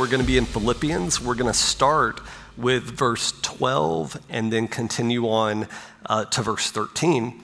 We're 0.00 0.06
going 0.06 0.22
to 0.22 0.26
be 0.26 0.38
in 0.38 0.46
Philippians. 0.46 1.20
We're 1.20 1.34
going 1.34 1.52
to 1.52 1.58
start 1.58 2.22
with 2.56 2.84
verse 2.84 3.38
12 3.42 4.18
and 4.30 4.50
then 4.50 4.66
continue 4.66 5.28
on 5.28 5.68
uh, 6.06 6.24
to 6.24 6.40
verse 6.40 6.70
13. 6.70 7.38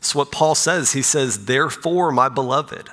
So, 0.00 0.20
what 0.20 0.30
Paul 0.30 0.54
says, 0.54 0.92
he 0.92 1.02
says, 1.02 1.46
Therefore, 1.46 2.12
my 2.12 2.28
beloved, 2.28 2.90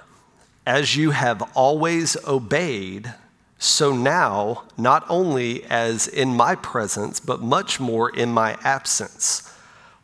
as 0.65 0.96
you 0.96 1.11
have 1.11 1.43
always 1.54 2.18
obeyed, 2.25 3.14
so 3.59 3.96
now, 3.96 4.64
not 4.79 5.05
only 5.09 5.63
as 5.66 6.07
in 6.07 6.36
my 6.36 6.55
presence, 6.55 7.20
but 7.20 7.39
much 7.39 7.79
more 7.79 8.09
in 8.09 8.32
my 8.32 8.57
absence, 8.63 9.55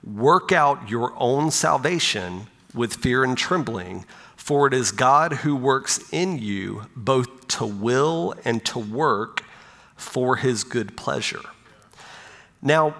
work 0.04 0.52
out 0.52 0.88
your 0.88 1.14
own 1.18 1.50
salvation 1.50 2.46
with 2.76 2.98
fear 2.98 3.24
and 3.24 3.36
trembling, 3.40 4.06
for 4.36 4.68
it 4.68 4.74
is 4.76 4.92
God 4.92 5.34
who 5.34 5.56
works 5.56 6.08
in 6.14 6.38
you 6.38 6.84
both 6.96 7.37
to 7.58 7.66
will 7.66 8.34
and 8.46 8.64
to 8.66 8.80
work 8.80 9.44
for 9.96 10.36
his 10.36 10.64
good 10.64 10.96
pleasure. 10.96 11.42
Now, 12.62 12.96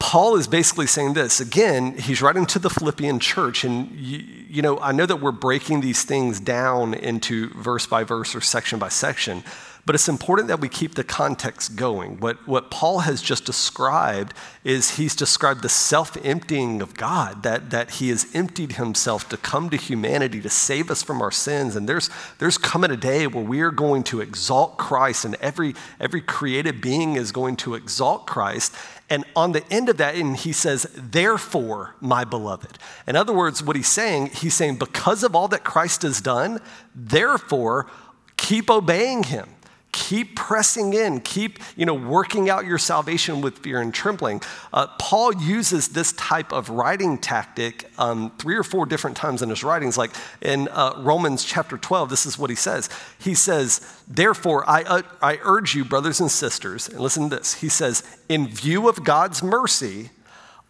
Paul 0.00 0.36
is 0.36 0.48
basically 0.48 0.86
saying 0.86 1.12
this. 1.12 1.40
Again, 1.40 1.96
he's 1.96 2.22
writing 2.22 2.46
to 2.46 2.58
the 2.58 2.70
Philippian 2.70 3.20
church, 3.20 3.64
and 3.64 3.90
you, 3.92 4.18
you, 4.48 4.62
know, 4.62 4.78
I 4.78 4.92
know 4.92 5.06
that 5.06 5.20
we're 5.20 5.30
breaking 5.30 5.82
these 5.82 6.04
things 6.04 6.40
down 6.40 6.94
into 6.94 7.50
verse 7.50 7.86
by 7.86 8.02
verse 8.02 8.34
or 8.34 8.40
section 8.40 8.78
by 8.78 8.88
section, 8.88 9.44
but 9.90 9.96
it's 9.96 10.08
important 10.08 10.46
that 10.46 10.60
we 10.60 10.68
keep 10.68 10.94
the 10.94 11.02
context 11.02 11.74
going. 11.74 12.20
What, 12.20 12.46
what 12.46 12.70
Paul 12.70 13.00
has 13.00 13.20
just 13.20 13.44
described 13.44 14.34
is 14.62 14.98
he's 14.98 15.16
described 15.16 15.62
the 15.62 15.68
self 15.68 16.16
emptying 16.24 16.80
of 16.80 16.94
God, 16.94 17.42
that, 17.42 17.70
that 17.70 17.90
he 17.94 18.10
has 18.10 18.24
emptied 18.32 18.74
himself 18.74 19.28
to 19.30 19.36
come 19.36 19.68
to 19.70 19.76
humanity 19.76 20.40
to 20.42 20.48
save 20.48 20.92
us 20.92 21.02
from 21.02 21.20
our 21.20 21.32
sins. 21.32 21.74
And 21.74 21.88
there's, 21.88 22.08
there's 22.38 22.56
coming 22.56 22.92
a 22.92 22.96
day 22.96 23.26
where 23.26 23.42
we 23.42 23.62
are 23.62 23.72
going 23.72 24.04
to 24.04 24.20
exalt 24.20 24.78
Christ, 24.78 25.24
and 25.24 25.34
every, 25.40 25.74
every 25.98 26.20
created 26.20 26.80
being 26.80 27.16
is 27.16 27.32
going 27.32 27.56
to 27.56 27.74
exalt 27.74 28.28
Christ. 28.28 28.72
And 29.08 29.24
on 29.34 29.50
the 29.50 29.64
end 29.72 29.88
of 29.88 29.96
that, 29.96 30.14
and 30.14 30.36
he 30.36 30.52
says, 30.52 30.84
therefore, 30.94 31.96
my 32.00 32.22
beloved. 32.22 32.78
In 33.08 33.16
other 33.16 33.32
words, 33.32 33.60
what 33.60 33.74
he's 33.74 33.88
saying, 33.88 34.26
he's 34.28 34.54
saying, 34.54 34.76
because 34.76 35.24
of 35.24 35.34
all 35.34 35.48
that 35.48 35.64
Christ 35.64 36.02
has 36.02 36.20
done, 36.20 36.60
therefore, 36.94 37.88
keep 38.36 38.70
obeying 38.70 39.24
him 39.24 39.48
keep 39.92 40.36
pressing 40.36 40.92
in 40.92 41.20
keep 41.20 41.58
you 41.76 41.84
know 41.84 41.94
working 41.94 42.48
out 42.48 42.64
your 42.64 42.78
salvation 42.78 43.40
with 43.40 43.58
fear 43.58 43.80
and 43.80 43.92
trembling. 43.92 44.40
Uh, 44.72 44.86
paul 44.98 45.34
uses 45.34 45.88
this 45.88 46.12
type 46.12 46.52
of 46.52 46.70
writing 46.70 47.18
tactic 47.18 47.90
um, 47.98 48.30
three 48.38 48.56
or 48.56 48.62
four 48.62 48.86
different 48.86 49.16
times 49.16 49.42
in 49.42 49.48
his 49.48 49.64
writings 49.64 49.98
like 49.98 50.12
in 50.42 50.68
uh, 50.68 50.94
romans 50.98 51.44
chapter 51.44 51.76
12 51.76 52.08
this 52.08 52.26
is 52.26 52.38
what 52.38 52.50
he 52.50 52.56
says. 52.56 52.88
He 53.18 53.34
says 53.34 53.80
therefore 54.06 54.68
I, 54.68 54.82
uh, 54.82 55.02
I 55.20 55.38
urge 55.42 55.74
you 55.74 55.84
brothers 55.84 56.20
and 56.20 56.30
sisters 56.30 56.88
and 56.88 57.00
listen 57.00 57.28
to 57.30 57.36
this 57.36 57.54
he 57.54 57.68
says 57.68 58.18
in 58.28 58.46
view 58.46 58.88
of 58.88 59.04
god's 59.04 59.42
mercy 59.42 60.10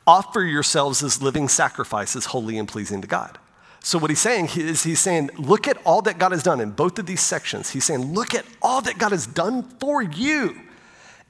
offer 0.07 0.43
yourselves 0.43 1.03
as 1.03 1.21
living 1.21 1.49
sacrifices 1.49 2.27
holy 2.27 2.57
and 2.59 2.67
pleasing 2.67 3.01
to 3.03 3.07
god 3.07 3.39
so, 3.83 3.99
what 3.99 4.11
he's 4.11 4.21
saying 4.21 4.51
is, 4.57 4.83
he's 4.83 5.01
saying, 5.01 5.31
look 5.39 5.67
at 5.67 5.79
all 5.87 6.03
that 6.03 6.19
God 6.19 6.33
has 6.33 6.43
done 6.43 6.61
in 6.61 6.71
both 6.71 6.99
of 6.99 7.07
these 7.07 7.23
sections. 7.23 7.71
He's 7.71 7.85
saying, 7.85 8.13
look 8.13 8.35
at 8.35 8.45
all 8.61 8.83
that 8.83 8.99
God 8.99 9.13
has 9.13 9.27
done 9.27 9.63
for 9.81 10.03
you. 10.03 10.61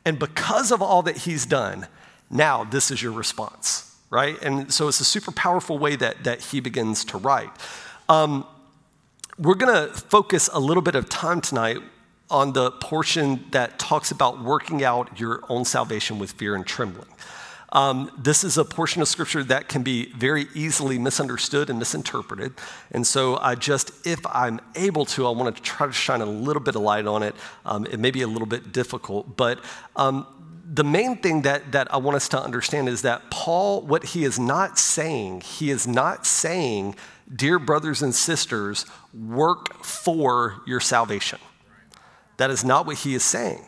And 0.04 0.18
because 0.18 0.72
of 0.72 0.82
all 0.82 1.02
that 1.02 1.18
he's 1.18 1.46
done, 1.46 1.86
now 2.28 2.64
this 2.64 2.90
is 2.90 3.02
your 3.02 3.12
response, 3.12 3.96
right? 4.10 4.40
And 4.42 4.72
so, 4.72 4.88
it's 4.88 5.00
a 5.00 5.04
super 5.04 5.30
powerful 5.30 5.78
way 5.78 5.94
that, 5.96 6.24
that 6.24 6.42
he 6.42 6.58
begins 6.58 7.04
to 7.06 7.18
write. 7.18 7.50
Um, 8.08 8.44
we're 9.38 9.54
going 9.54 9.74
to 9.74 9.94
focus 9.94 10.50
a 10.52 10.58
little 10.58 10.82
bit 10.82 10.96
of 10.96 11.08
time 11.08 11.40
tonight 11.40 11.78
on 12.30 12.52
the 12.52 12.72
portion 12.72 13.44
that 13.52 13.78
talks 13.78 14.10
about 14.10 14.42
working 14.42 14.82
out 14.82 15.20
your 15.20 15.42
own 15.48 15.64
salvation 15.64 16.18
with 16.18 16.32
fear 16.32 16.54
and 16.54 16.66
trembling. 16.66 17.08
Um, 17.72 18.10
this 18.18 18.42
is 18.42 18.58
a 18.58 18.64
portion 18.64 19.00
of 19.00 19.08
scripture 19.08 19.44
that 19.44 19.68
can 19.68 19.82
be 19.82 20.12
very 20.12 20.46
easily 20.54 20.98
misunderstood 20.98 21.70
and 21.70 21.78
misinterpreted. 21.78 22.52
And 22.90 23.06
so, 23.06 23.36
I 23.36 23.54
just, 23.54 24.06
if 24.06 24.18
I'm 24.26 24.60
able 24.74 25.04
to, 25.06 25.26
I 25.26 25.30
want 25.30 25.54
to 25.54 25.62
try 25.62 25.86
to 25.86 25.92
shine 25.92 26.20
a 26.20 26.26
little 26.26 26.62
bit 26.62 26.74
of 26.74 26.82
light 26.82 27.06
on 27.06 27.22
it. 27.22 27.34
Um, 27.64 27.86
it 27.86 28.00
may 28.00 28.10
be 28.10 28.22
a 28.22 28.26
little 28.26 28.46
bit 28.46 28.72
difficult, 28.72 29.36
but 29.36 29.64
um, 29.94 30.26
the 30.72 30.84
main 30.84 31.16
thing 31.16 31.42
that, 31.42 31.72
that 31.72 31.92
I 31.92 31.96
want 31.96 32.16
us 32.16 32.28
to 32.28 32.40
understand 32.40 32.88
is 32.88 33.02
that 33.02 33.30
Paul, 33.30 33.82
what 33.82 34.04
he 34.04 34.24
is 34.24 34.38
not 34.38 34.78
saying, 34.78 35.40
he 35.40 35.70
is 35.70 35.86
not 35.86 36.26
saying, 36.26 36.94
dear 37.34 37.58
brothers 37.58 38.02
and 38.02 38.14
sisters, 38.14 38.86
work 39.12 39.82
for 39.82 40.62
your 40.66 40.80
salvation. 40.80 41.40
That 42.36 42.50
is 42.50 42.64
not 42.64 42.86
what 42.86 42.98
he 42.98 43.14
is 43.14 43.24
saying. 43.24 43.64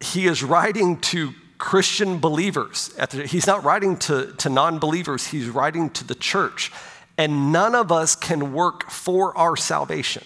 He 0.00 0.26
is 0.26 0.42
writing 0.42 1.00
to 1.00 1.32
Christian 1.62 2.18
believers. 2.18 2.92
He's 3.12 3.46
not 3.46 3.62
writing 3.62 3.96
to, 3.98 4.32
to 4.38 4.50
non 4.50 4.80
believers, 4.80 5.28
he's 5.28 5.48
writing 5.48 5.90
to 5.90 6.02
the 6.02 6.16
church. 6.16 6.72
And 7.16 7.52
none 7.52 7.76
of 7.76 7.92
us 7.92 8.16
can 8.16 8.52
work 8.52 8.90
for 8.90 9.36
our 9.38 9.54
salvation, 9.54 10.24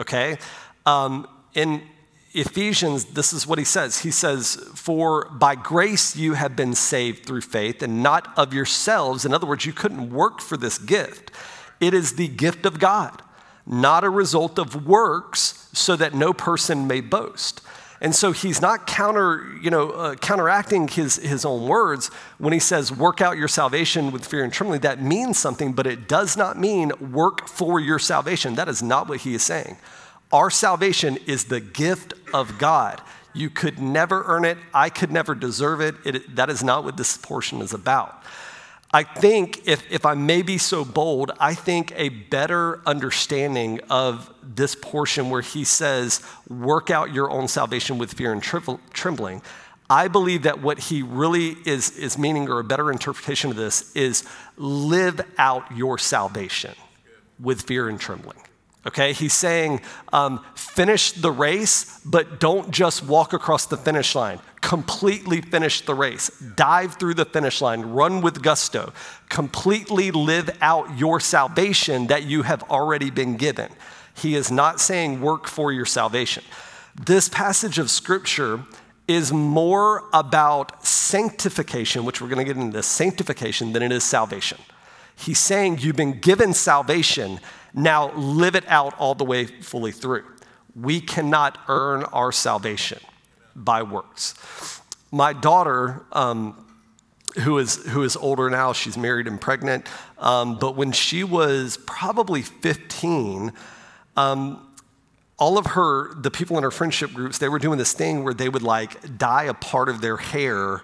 okay? 0.00 0.38
Um, 0.84 1.28
in 1.54 1.82
Ephesians, 2.32 3.04
this 3.04 3.32
is 3.32 3.46
what 3.46 3.60
he 3.60 3.64
says. 3.64 4.00
He 4.00 4.10
says, 4.10 4.56
For 4.74 5.26
by 5.26 5.54
grace 5.54 6.16
you 6.16 6.32
have 6.34 6.56
been 6.56 6.74
saved 6.74 7.26
through 7.26 7.42
faith, 7.42 7.80
and 7.80 8.02
not 8.02 8.36
of 8.36 8.52
yourselves. 8.52 9.24
In 9.24 9.32
other 9.32 9.46
words, 9.46 9.64
you 9.64 9.72
couldn't 9.72 10.10
work 10.10 10.40
for 10.40 10.56
this 10.56 10.78
gift. 10.78 11.30
It 11.78 11.94
is 11.94 12.16
the 12.16 12.26
gift 12.26 12.66
of 12.66 12.80
God, 12.80 13.22
not 13.64 14.02
a 14.02 14.10
result 14.10 14.58
of 14.58 14.84
works, 14.84 15.68
so 15.72 15.94
that 15.94 16.12
no 16.12 16.32
person 16.32 16.88
may 16.88 17.00
boast. 17.00 17.60
And 18.02 18.12
so 18.16 18.32
he's 18.32 18.60
not 18.60 18.88
counter, 18.88 19.46
you 19.62 19.70
know, 19.70 19.90
uh, 19.90 20.14
counteracting 20.16 20.88
his, 20.88 21.16
his 21.16 21.44
own 21.44 21.68
words 21.68 22.08
when 22.38 22.52
he 22.52 22.58
says, 22.58 22.90
work 22.90 23.20
out 23.20 23.38
your 23.38 23.46
salvation 23.46 24.10
with 24.10 24.26
fear 24.26 24.42
and 24.42 24.52
trembling. 24.52 24.80
That 24.80 25.00
means 25.00 25.38
something, 25.38 25.72
but 25.72 25.86
it 25.86 26.08
does 26.08 26.36
not 26.36 26.58
mean 26.58 26.90
work 27.12 27.46
for 27.46 27.78
your 27.78 28.00
salvation. 28.00 28.56
That 28.56 28.68
is 28.68 28.82
not 28.82 29.08
what 29.08 29.20
he 29.20 29.34
is 29.34 29.44
saying. 29.44 29.76
Our 30.32 30.50
salvation 30.50 31.16
is 31.28 31.44
the 31.44 31.60
gift 31.60 32.14
of 32.34 32.58
God. 32.58 33.00
You 33.34 33.48
could 33.48 33.78
never 33.78 34.24
earn 34.26 34.44
it. 34.44 34.58
I 34.74 34.88
could 34.88 35.12
never 35.12 35.36
deserve 35.36 35.80
it. 35.80 35.94
it 36.04 36.34
that 36.34 36.50
is 36.50 36.64
not 36.64 36.82
what 36.82 36.96
this 36.96 37.16
portion 37.16 37.62
is 37.62 37.72
about. 37.72 38.20
I 38.94 39.04
think, 39.04 39.66
if, 39.66 39.90
if 39.90 40.04
I 40.04 40.12
may 40.12 40.42
be 40.42 40.58
so 40.58 40.84
bold, 40.84 41.30
I 41.40 41.54
think 41.54 41.94
a 41.96 42.10
better 42.10 42.80
understanding 42.86 43.80
of 43.88 44.32
this 44.42 44.74
portion 44.74 45.30
where 45.30 45.40
he 45.40 45.64
says, 45.64 46.20
work 46.48 46.90
out 46.90 47.12
your 47.14 47.30
own 47.30 47.48
salvation 47.48 47.96
with 47.96 48.12
fear 48.12 48.32
and 48.32 48.42
trembling. 48.42 49.40
I 49.88 50.08
believe 50.08 50.42
that 50.42 50.60
what 50.60 50.78
he 50.78 51.02
really 51.02 51.56
is, 51.64 51.96
is 51.96 52.18
meaning, 52.18 52.50
or 52.50 52.58
a 52.58 52.64
better 52.64 52.90
interpretation 52.92 53.50
of 53.50 53.56
this, 53.56 53.94
is 53.96 54.24
live 54.58 55.22
out 55.38 55.74
your 55.74 55.96
salvation 55.96 56.74
with 57.40 57.62
fear 57.62 57.88
and 57.88 57.98
trembling. 57.98 58.38
Okay, 58.84 59.12
he's 59.12 59.32
saying, 59.32 59.80
um, 60.12 60.44
finish 60.56 61.12
the 61.12 61.30
race, 61.30 62.00
but 62.04 62.40
don't 62.40 62.72
just 62.72 63.04
walk 63.04 63.32
across 63.32 63.66
the 63.66 63.76
finish 63.76 64.16
line. 64.16 64.40
Completely 64.60 65.40
finish 65.40 65.82
the 65.82 65.94
race. 65.94 66.30
Dive 66.56 66.94
through 66.94 67.14
the 67.14 67.24
finish 67.24 67.60
line. 67.60 67.82
Run 67.82 68.22
with 68.22 68.42
gusto. 68.42 68.92
Completely 69.28 70.10
live 70.10 70.50
out 70.60 70.98
your 70.98 71.20
salvation 71.20 72.08
that 72.08 72.24
you 72.24 72.42
have 72.42 72.64
already 72.64 73.10
been 73.10 73.36
given. 73.36 73.70
He 74.14 74.34
is 74.34 74.50
not 74.50 74.80
saying 74.80 75.20
work 75.20 75.46
for 75.46 75.70
your 75.70 75.86
salvation. 75.86 76.42
This 76.94 77.28
passage 77.28 77.78
of 77.78 77.88
scripture 77.88 78.64
is 79.06 79.32
more 79.32 80.04
about 80.12 80.84
sanctification, 80.84 82.04
which 82.04 82.20
we're 82.20 82.28
going 82.28 82.44
to 82.44 82.52
get 82.52 82.60
into 82.60 82.82
sanctification, 82.82 83.72
than 83.72 83.82
it 83.82 83.92
is 83.92 84.02
salvation. 84.02 84.58
He's 85.14 85.38
saying 85.38 85.78
you've 85.78 85.96
been 85.96 86.18
given 86.18 86.52
salvation 86.52 87.38
now 87.74 88.12
live 88.12 88.54
it 88.54 88.64
out 88.68 88.94
all 88.98 89.14
the 89.14 89.24
way 89.24 89.46
fully 89.46 89.92
through. 89.92 90.24
We 90.74 91.00
cannot 91.00 91.58
earn 91.68 92.04
our 92.04 92.32
salvation 92.32 93.00
by 93.54 93.82
works. 93.82 94.34
My 95.10 95.32
daughter, 95.32 96.02
um, 96.12 96.56
who 97.40 97.58
is 97.58 97.76
who 97.88 98.02
is 98.02 98.16
older 98.16 98.48
now, 98.50 98.72
she's 98.72 98.96
married 98.96 99.26
and 99.26 99.40
pregnant. 99.40 99.86
Um, 100.18 100.58
but 100.58 100.76
when 100.76 100.92
she 100.92 101.24
was 101.24 101.78
probably 101.86 102.42
15, 102.42 103.52
um, 104.16 104.66
all 105.38 105.58
of 105.58 105.66
her 105.66 106.14
the 106.14 106.30
people 106.30 106.56
in 106.56 106.62
her 106.62 106.70
friendship 106.70 107.12
groups 107.12 107.38
they 107.38 107.48
were 107.48 107.58
doing 107.58 107.78
this 107.78 107.92
thing 107.92 108.22
where 108.22 108.34
they 108.34 108.48
would 108.48 108.62
like 108.62 109.18
dye 109.18 109.44
a 109.44 109.54
part 109.54 109.88
of 109.88 110.00
their 110.00 110.16
hair 110.16 110.82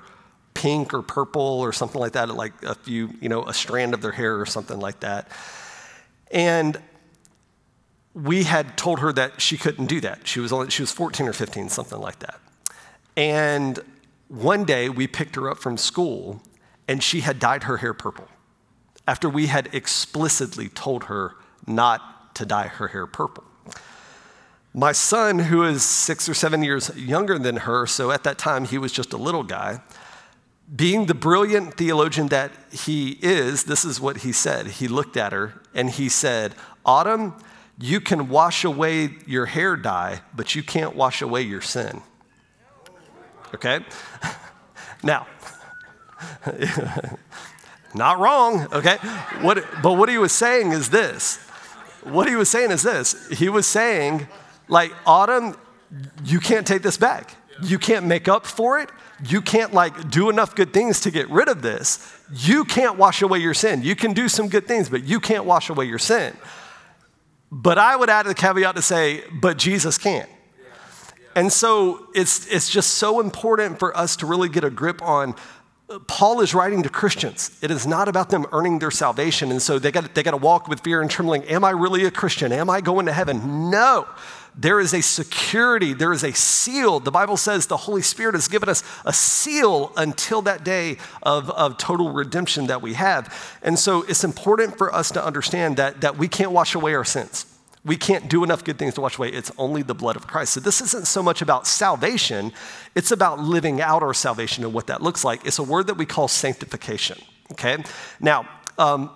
pink 0.55 0.93
or 0.93 1.03
purple 1.03 1.61
or 1.61 1.73
something 1.73 2.01
like 2.01 2.13
that, 2.13 2.29
like 2.31 2.53
a 2.65 2.75
few 2.75 3.11
you 3.21 3.29
know 3.29 3.45
a 3.45 3.55
strand 3.55 3.95
of 3.95 4.03
their 4.03 4.13
hair 4.13 4.41
or 4.41 4.47
something 4.47 4.79
like 4.79 5.01
that. 5.01 5.29
And 6.31 6.81
we 8.15 8.45
had 8.45 8.77
told 8.77 9.01
her 9.01 9.13
that 9.13 9.41
she 9.41 9.57
couldn't 9.57 9.87
do 9.87 10.01
that. 10.01 10.27
She 10.27 10.41
was, 10.41 10.53
only, 10.53 10.71
she 10.71 10.83
was 10.83 10.93
14 10.93 11.29
or 11.29 11.33
15, 11.33 11.69
something 11.69 11.99
like 11.99 12.19
that. 12.21 12.41
And 13.17 13.79
one 14.29 14.65
day 14.65 14.89
we 14.89 15.07
picked 15.07 15.37
her 15.37 15.51
up 15.51 15.59
from 15.59 15.77
school 15.77 16.43
and 16.87 17.03
she 17.03 17.21
had 17.21 17.39
dyed 17.39 17.65
her 17.65 17.79
hair 17.79 17.95
purple 17.95 18.29
after 19.07 19.29
we 19.29 19.47
had 19.47 19.69
explicitly 19.73 20.69
told 20.69 21.05
her 21.05 21.35
not 21.67 22.35
to 22.35 22.45
dye 22.45 22.69
her 22.69 22.89
hair 22.89 23.07
purple. 23.07 23.45
My 24.75 24.93
son, 24.93 25.39
who 25.39 25.65
is 25.65 25.83
six 25.83 26.29
or 26.29 26.35
seven 26.35 26.63
years 26.63 26.95
younger 26.95 27.39
than 27.39 27.57
her, 27.57 27.87
so 27.87 28.11
at 28.11 28.23
that 28.25 28.39
time 28.39 28.67
he 28.67 28.79
was 28.79 28.93
just 28.93 29.13
a 29.13 29.17
little 29.17 29.43
guy, 29.43 29.81
being 30.75 31.07
the 31.07 31.15
brilliant 31.15 31.75
theologian 31.75 32.29
that 32.29 32.53
he 32.71 33.19
is, 33.23 33.65
this 33.65 33.85
is 33.85 34.01
what 34.01 34.19
he 34.19 34.33
said. 34.33 34.67
He 34.67 34.89
looked 34.89 35.17
at 35.17 35.33
her 35.33 35.55
and 35.75 35.91
he 35.91 36.09
said, 36.09 36.55
Autumn, 36.85 37.35
you 37.79 38.01
can 38.01 38.29
wash 38.29 38.65
away 38.65 39.11
your 39.27 39.47
hair 39.47 39.77
dye, 39.77 40.21
but 40.35 40.55
you 40.55 40.63
can't 40.63 40.95
wash 40.95 41.23
away 41.23 41.43
your 41.43 41.61
sin. 41.61 42.03
Okay? 43.55 43.81
Now, 45.03 45.29
not 47.95 48.19
wrong, 48.19 48.67
okay? 48.73 48.97
What, 49.43 49.65
but 49.83 49.93
what 49.93 50.09
he 50.09 50.19
was 50.19 50.33
saying 50.33 50.73
is 50.73 50.91
this. 50.91 51.37
What 52.03 52.29
he 52.29 52.35
was 52.35 52.51
saying 52.51 52.73
is 52.73 52.83
this. 52.83 53.29
He 53.29 53.49
was 53.49 53.67
saying, 53.67 54.27
like, 54.67 54.93
Autumn, 55.07 55.57
you 56.25 56.41
can't 56.41 56.67
take 56.67 56.83
this 56.83 56.97
back. 56.97 57.37
You 57.63 57.79
can't 57.79 58.07
make 58.07 58.29
up 58.29 58.47
for 58.47 58.79
it. 58.79 58.91
You 59.27 59.41
can't 59.43 59.73
like 59.73 60.11
do 60.11 60.31
enough 60.31 60.55
good 60.55 60.73
things 60.73 61.01
to 61.01 61.11
get 61.11 61.29
rid 61.29 61.49
of 61.49 61.63
this. 61.63 62.17
You 62.33 62.65
can't 62.65 62.97
wash 62.97 63.23
away 63.23 63.39
your 63.39 63.55
sin. 63.55 63.83
You 63.83 63.97
can 63.97 64.13
do 64.13 64.29
some 64.29 64.49
good 64.49 64.67
things, 64.67 64.89
but 64.89 65.05
you 65.05 65.19
can't 65.19 65.45
wash 65.45 65.71
away 65.71 65.87
your 65.87 65.99
sin. 65.99 66.37
But 67.51 67.79
I 67.79 67.97
would 67.97 68.11
add 68.11 68.27
a 68.27 68.35
caveat 68.35 68.77
to 68.77 68.83
say, 68.83 69.25
but 69.41 69.57
Jesus 69.57 69.99
can. 69.99 70.27
And 71.35 71.53
so 71.53 72.09
it's, 72.15 72.47
it's 72.49 72.69
just 72.69 72.95
so 72.95 73.21
important 73.21 73.79
for 73.79 73.97
us 73.97 74.17
to 74.17 74.27
really 74.27 74.49
get 74.49 74.65
a 74.65 74.71
grip 74.71 75.03
on 75.03 75.35
Paul 76.07 76.43
is 76.43 76.53
writing 76.53 76.83
to 76.83 76.91
Christians. 76.91 77.57
It 77.63 77.71
is 77.71 77.87
not 77.87 78.09
about 78.09 78.29
them 78.29 78.47
earning 78.53 78.79
their 78.79 78.91
salvation. 78.91 79.51
And 79.51 79.63
so 79.63 79.79
they 79.79 79.91
got, 79.91 80.15
they 80.15 80.23
got 80.23 80.33
to 80.33 80.37
walk 80.37 80.69
with 80.69 80.81
fear 80.81 81.01
and 81.01 81.11
trembling. 81.11 81.45
Am 81.45 81.65
I 81.65 81.71
really 81.71 82.05
a 82.05 82.11
Christian? 82.11 82.53
Am 82.53 82.69
I 82.69 82.83
going 82.83 83.07
to 83.07 83.13
heaven? 83.13 83.71
No. 83.71 84.07
There 84.57 84.81
is 84.81 84.93
a 84.93 85.01
security, 85.01 85.93
there 85.93 86.13
is 86.13 86.25
a 86.25 86.33
seal. 86.33 87.01
The 87.01 87.11
Bible 87.11 87.37
says 87.37 87.67
the 87.67 87.77
Holy 87.77 88.03
Spirit 88.03 88.35
has 88.35 88.49
given 88.49 88.69
us 88.69 88.83
a 89.05 89.13
seal 89.13 89.93
until 89.97 90.43
that 90.43 90.65
day 90.65 90.99
of, 91.23 91.51
of 91.51 91.79
total 91.79 92.13
redemption 92.13 92.67
that 92.67 92.83
we 92.83 92.95
have. 92.95 93.59
And 93.63 93.79
so 93.79 94.03
it's 94.03 94.25
important 94.25 94.77
for 94.77 94.93
us 94.93 95.11
to 95.13 95.25
understand 95.25 95.77
that, 95.77 96.01
that 96.01 96.19
we 96.19 96.29
can't 96.29 96.51
wash 96.51 96.75
away 96.75 96.95
our 96.95 97.05
sins. 97.05 97.47
We 97.85 97.97
can't 97.97 98.29
do 98.29 98.43
enough 98.45 98.65
good 98.65 98.79
things 98.79 98.95
to 98.95 99.01
wash 99.01 99.17
away. 99.17 99.29
It's 99.29 99.53
only 99.57 99.83
the 99.83 99.95
blood 99.95 100.17
of 100.17 100.27
Christ. 100.27 100.55
So 100.55 100.61
this 100.61 100.81
isn't 100.81 101.07
so 101.07 101.23
much 101.23 101.41
about 101.41 101.67
salvation, 101.67 102.53
it's 102.95 103.13
about 103.13 103.39
living 103.39 103.81
out 103.81 104.03
our 104.03 104.15
salvation 104.15 104.65
and 104.65 104.75
what 104.75 104.89
that 104.89 105.03
looks 105.03 105.25
like. 105.25 105.47
It's 105.47 105.59
a 105.59 105.63
word 105.63 105.87
that 105.87 105.95
we 105.95 106.05
call 106.05 106.29
sanctification. 106.29 107.19
Okay? 107.53 107.83
Now, 108.21 108.49
um, 108.77 109.11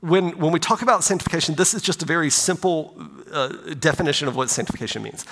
when, 0.00 0.38
when 0.38 0.52
we 0.52 0.60
talk 0.60 0.82
about 0.82 1.02
sanctification, 1.02 1.54
this 1.56 1.74
is 1.74 1.82
just 1.82 2.02
a 2.02 2.06
very 2.06 2.30
simple 2.30 2.94
uh, 3.32 3.48
definition 3.78 4.28
of 4.28 4.36
what 4.36 4.50
sanctification 4.50 5.02
means. 5.02 5.24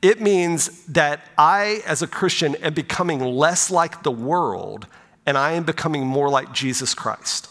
It 0.00 0.20
means 0.20 0.84
that 0.86 1.20
I, 1.38 1.82
as 1.86 2.02
a 2.02 2.06
Christian, 2.06 2.54
am 2.56 2.74
becoming 2.74 3.20
less 3.20 3.70
like 3.70 4.02
the 4.02 4.10
world 4.10 4.86
and 5.26 5.38
I 5.38 5.52
am 5.52 5.64
becoming 5.64 6.06
more 6.06 6.28
like 6.28 6.52
Jesus 6.52 6.94
Christ. 6.94 7.48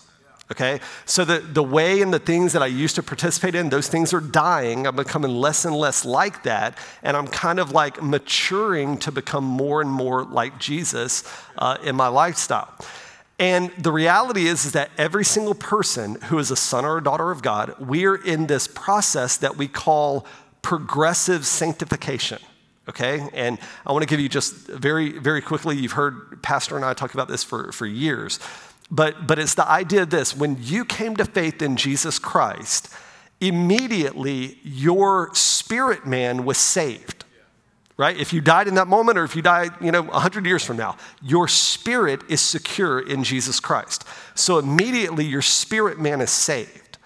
Okay? 0.52 0.82
So 1.06 1.24
the, 1.24 1.40
the 1.40 1.64
way 1.64 2.02
and 2.02 2.14
the 2.14 2.20
things 2.20 2.52
that 2.52 2.62
I 2.62 2.66
used 2.66 2.96
to 2.96 3.04
participate 3.04 3.56
in, 3.56 3.70
those 3.70 3.88
things 3.88 4.14
are 4.14 4.20
dying. 4.20 4.86
I'm 4.86 4.98
becoming 4.98 5.32
less 5.32 5.64
and 5.64 5.74
less 5.74 6.04
like 6.04 6.44
that. 6.44 6.78
And 7.04 7.16
I'm 7.16 7.28
kind 7.28 7.58
of 7.58 7.72
like 7.72 8.04
maturing 8.04 8.98
to 9.00 9.14
become 9.14 9.46
more 9.46 9.82
and 9.82 9.90
more 9.90 10.26
like 10.26 10.60
Jesus 10.60 11.24
uh, 11.58 11.78
in 11.84 11.96
my 11.96 12.10
lifestyle. 12.10 12.74
And 13.42 13.72
the 13.72 13.92
reality 13.92 14.46
is, 14.46 14.66
is 14.66 14.74
that 14.74 14.92
every 15.00 15.26
single 15.26 15.56
person 15.56 16.22
who 16.26 16.38
is 16.38 16.52
a 16.52 16.56
son 16.56 16.86
or 16.86 17.00
a 17.00 17.04
daughter 17.04 17.32
of 17.32 17.42
God, 17.42 17.74
we're 17.80 18.16
in 18.16 18.46
this 18.46 18.68
process 18.68 19.36
that 19.38 19.58
we 19.58 19.68
call 19.68 20.28
progressive 20.62 21.48
sanctification. 21.48 22.38
Okay? 22.88 23.28
And 23.34 23.58
I 23.84 23.94
want 23.94 24.04
to 24.04 24.08
give 24.08 24.20
you 24.20 24.30
just 24.30 24.68
very, 24.68 25.18
very 25.18 25.42
quickly, 25.42 25.76
you've 25.76 25.94
heard 25.94 26.44
Pastor 26.44 26.76
and 26.76 26.86
I 26.86 26.94
talk 26.94 27.16
about 27.16 27.28
this 27.28 27.44
for, 27.44 27.72
for 27.72 27.88
years. 27.88 28.40
But, 28.92 29.26
but 29.26 29.40
it's 29.40 29.56
the 29.56 29.68
idea 29.68 30.04
of 30.04 30.12
this 30.12 30.38
when 30.38 30.58
you 30.60 30.86
came 30.86 31.16
to 31.16 31.26
faith 31.26 31.64
in 31.64 31.78
Jesus 31.78 32.20
Christ, 32.20 32.94
immediately 33.40 34.60
your 34.64 35.34
spirit 35.34 36.06
man 36.06 36.46
was 36.46 36.60
saved 36.60 37.21
right? 38.02 38.18
If 38.18 38.34
you 38.34 38.42
died 38.42 38.68
in 38.68 38.74
that 38.76 38.88
moment 38.88 39.20
or 39.20 39.24
if 39.24 39.36
you 39.36 39.44
died, 39.44 39.70
you 39.80 39.92
know, 39.92 40.02
100 40.02 40.44
years 40.44 40.66
from 40.66 40.76
now, 40.76 40.98
your 41.22 41.48
spirit 41.48 42.20
is 42.28 42.42
secure 42.42 43.00
in 43.00 43.24
Jesus 43.24 43.60
Christ. 43.60 44.06
So 44.34 44.58
immediately 44.58 45.24
your 45.24 45.44
spirit 45.44 46.00
man 46.00 46.20
is 46.20 46.32
saved. 46.32 46.98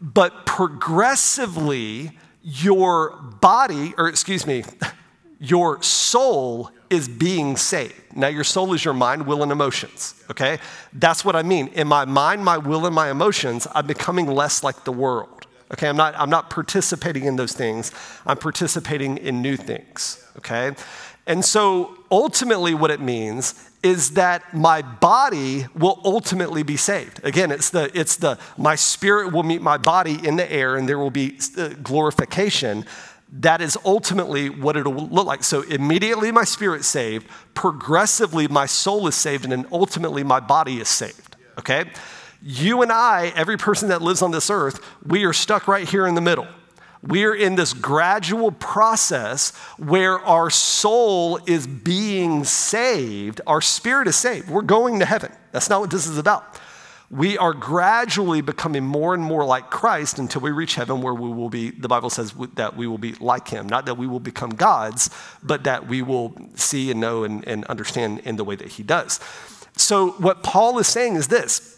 But 0.00 0.44
progressively, 0.44 2.18
your 2.42 3.10
body, 3.40 3.94
or 3.96 4.08
excuse 4.08 4.48
me, 4.48 4.64
your 5.38 5.80
soul 5.80 6.72
is 6.90 7.06
being 7.06 7.56
saved. 7.56 7.94
Now, 8.16 8.26
your 8.26 8.42
soul 8.42 8.72
is 8.72 8.84
your 8.84 8.94
mind, 8.94 9.28
will, 9.28 9.44
and 9.44 9.52
emotions, 9.52 10.20
okay? 10.28 10.58
That's 10.92 11.24
what 11.24 11.36
I 11.36 11.44
mean. 11.44 11.68
In 11.68 11.86
my 11.86 12.04
mind, 12.04 12.44
my 12.44 12.58
will, 12.58 12.84
and 12.84 12.94
my 12.94 13.12
emotions, 13.12 13.68
I'm 13.76 13.86
becoming 13.86 14.26
less 14.26 14.64
like 14.64 14.82
the 14.82 14.92
world. 14.92 15.35
Okay, 15.72 15.88
I'm 15.88 15.96
not, 15.96 16.14
I'm 16.16 16.30
not 16.30 16.48
participating 16.48 17.24
in 17.24 17.36
those 17.36 17.52
things, 17.52 17.90
I'm 18.24 18.36
participating 18.36 19.18
in 19.18 19.42
new 19.42 19.56
things. 19.56 20.24
Okay? 20.38 20.72
And 21.26 21.44
so 21.44 21.98
ultimately, 22.10 22.72
what 22.72 22.92
it 22.92 23.00
means 23.00 23.68
is 23.82 24.12
that 24.12 24.54
my 24.54 24.80
body 24.80 25.66
will 25.74 26.00
ultimately 26.04 26.62
be 26.62 26.76
saved. 26.76 27.20
Again, 27.24 27.50
it's 27.50 27.70
the, 27.70 27.90
it's 27.98 28.16
the, 28.16 28.38
my 28.56 28.76
spirit 28.76 29.32
will 29.32 29.42
meet 29.42 29.60
my 29.60 29.76
body 29.76 30.24
in 30.26 30.36
the 30.36 30.50
air 30.50 30.76
and 30.76 30.88
there 30.88 30.98
will 30.98 31.10
be 31.10 31.38
uh, 31.58 31.68
glorification. 31.82 32.84
That 33.32 33.60
is 33.60 33.76
ultimately 33.84 34.48
what 34.50 34.76
it'll 34.76 34.94
look 34.94 35.26
like. 35.26 35.42
So 35.42 35.62
immediately 35.62 36.30
my 36.30 36.44
spirit's 36.44 36.86
saved, 36.86 37.26
progressively 37.54 38.46
my 38.46 38.66
soul 38.66 39.08
is 39.08 39.16
saved, 39.16 39.44
and 39.44 39.52
then 39.52 39.66
ultimately 39.72 40.22
my 40.22 40.38
body 40.38 40.78
is 40.78 40.88
saved. 40.88 41.36
Okay? 41.58 41.90
You 42.48 42.82
and 42.82 42.92
I, 42.92 43.32
every 43.34 43.56
person 43.56 43.88
that 43.88 44.02
lives 44.02 44.22
on 44.22 44.30
this 44.30 44.50
earth, 44.50 44.80
we 45.04 45.24
are 45.24 45.32
stuck 45.32 45.66
right 45.66 45.88
here 45.88 46.06
in 46.06 46.14
the 46.14 46.20
middle. 46.20 46.46
We're 47.02 47.34
in 47.34 47.56
this 47.56 47.72
gradual 47.72 48.52
process 48.52 49.50
where 49.78 50.20
our 50.20 50.48
soul 50.48 51.40
is 51.46 51.66
being 51.66 52.44
saved, 52.44 53.40
our 53.48 53.60
spirit 53.60 54.06
is 54.06 54.14
saved. 54.14 54.48
We're 54.48 54.62
going 54.62 55.00
to 55.00 55.04
heaven. 55.04 55.32
That's 55.50 55.68
not 55.68 55.80
what 55.80 55.90
this 55.90 56.06
is 56.06 56.18
about. 56.18 56.60
We 57.10 57.36
are 57.36 57.52
gradually 57.52 58.42
becoming 58.42 58.84
more 58.84 59.12
and 59.12 59.24
more 59.24 59.44
like 59.44 59.68
Christ 59.68 60.20
until 60.20 60.40
we 60.42 60.52
reach 60.52 60.76
heaven, 60.76 61.02
where 61.02 61.14
we 61.14 61.28
will 61.28 61.50
be, 61.50 61.70
the 61.70 61.88
Bible 61.88 62.10
says 62.10 62.32
that 62.54 62.76
we 62.76 62.86
will 62.86 62.98
be 62.98 63.14
like 63.14 63.48
him. 63.48 63.68
Not 63.68 63.86
that 63.86 63.94
we 63.94 64.06
will 64.06 64.20
become 64.20 64.50
gods, 64.50 65.10
but 65.42 65.64
that 65.64 65.88
we 65.88 66.00
will 66.00 66.36
see 66.54 66.92
and 66.92 67.00
know 67.00 67.24
and, 67.24 67.46
and 67.48 67.64
understand 67.64 68.20
in 68.20 68.36
the 68.36 68.44
way 68.44 68.54
that 68.54 68.68
he 68.68 68.84
does. 68.84 69.18
So, 69.76 70.12
what 70.12 70.44
Paul 70.44 70.78
is 70.78 70.86
saying 70.86 71.16
is 71.16 71.26
this 71.26 71.75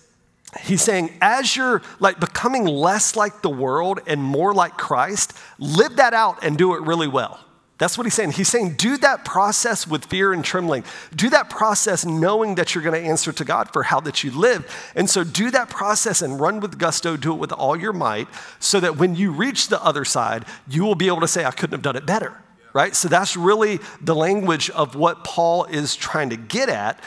he's 0.60 0.82
saying 0.82 1.12
as 1.20 1.56
you're 1.56 1.82
like 2.00 2.20
becoming 2.20 2.64
less 2.64 3.16
like 3.16 3.42
the 3.42 3.50
world 3.50 4.00
and 4.06 4.22
more 4.22 4.54
like 4.54 4.76
christ 4.76 5.34
live 5.58 5.96
that 5.96 6.14
out 6.14 6.42
and 6.42 6.56
do 6.56 6.74
it 6.74 6.82
really 6.82 7.08
well. 7.08 7.40
That's 7.78 7.96
what 7.96 8.06
he's 8.06 8.14
saying. 8.14 8.32
He's 8.32 8.48
saying 8.48 8.74
do 8.74 8.96
that 8.98 9.24
process 9.24 9.86
with 9.86 10.06
fear 10.06 10.32
and 10.32 10.44
trembling. 10.44 10.82
Do 11.14 11.30
that 11.30 11.48
process 11.48 12.04
knowing 12.04 12.56
that 12.56 12.74
you're 12.74 12.82
going 12.82 13.00
to 13.00 13.08
answer 13.08 13.32
to 13.32 13.44
god 13.44 13.72
for 13.72 13.84
how 13.84 14.00
that 14.00 14.24
you 14.24 14.32
live. 14.32 14.92
And 14.96 15.08
so 15.08 15.22
do 15.22 15.50
that 15.52 15.70
process 15.70 16.20
and 16.20 16.40
run 16.40 16.58
with 16.60 16.78
gusto 16.78 17.16
do 17.16 17.32
it 17.32 17.36
with 17.36 17.52
all 17.52 17.76
your 17.76 17.92
might 17.92 18.26
so 18.58 18.80
that 18.80 18.96
when 18.96 19.14
you 19.14 19.30
reach 19.30 19.68
the 19.68 19.82
other 19.84 20.04
side 20.04 20.44
you 20.66 20.84
will 20.84 20.96
be 20.96 21.06
able 21.06 21.20
to 21.20 21.28
say 21.28 21.44
i 21.44 21.50
couldn't 21.50 21.72
have 21.72 21.82
done 21.82 21.96
it 21.96 22.06
better 22.06 22.42
right? 22.74 22.94
So 22.94 23.08
that's 23.08 23.36
really 23.36 23.80
the 24.00 24.14
language 24.14 24.70
of 24.70 24.94
what 24.94 25.24
paul 25.24 25.64
is 25.64 25.96
trying 25.96 26.30
to 26.30 26.36
get 26.36 26.68
at 26.68 27.00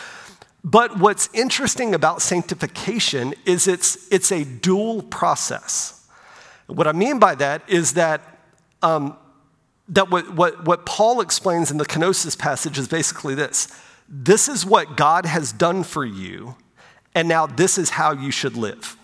but 0.64 1.00
what's 1.00 1.30
interesting 1.34 1.96
about 1.96 2.22
sanctification 2.22 3.34
is 3.46 3.68
it's, 3.68 4.12
it's 4.12 4.32
a 4.32 4.44
dual 4.44 5.02
process. 5.02 6.08
What 6.68 6.88
I 6.88 6.92
mean 6.92 7.20
by 7.20 7.36
that 7.36 7.64
is 7.68 7.94
that, 7.94 8.22
um, 8.82 9.18
that 9.90 10.10
what, 10.10 10.34
what, 10.36 10.66
what 10.66 10.86
Paul 10.86 11.22
explains 11.22 11.72
in 11.72 11.78
the 11.78 11.86
kenosis 11.86 12.38
passage 12.38 12.78
is 12.78 12.88
basically 12.88 13.36
this 13.36 13.68
this 14.14 14.50
is 14.50 14.66
what 14.66 14.98
God 14.98 15.26
has 15.26 15.54
done 15.54 15.84
for 15.84 16.04
you, 16.04 16.58
and 17.16 17.30
now 17.30 17.46
this 17.46 17.78
is 17.78 17.92
how 17.92 18.12
you 18.12 18.30
should 18.30 18.58
live. 18.58 18.98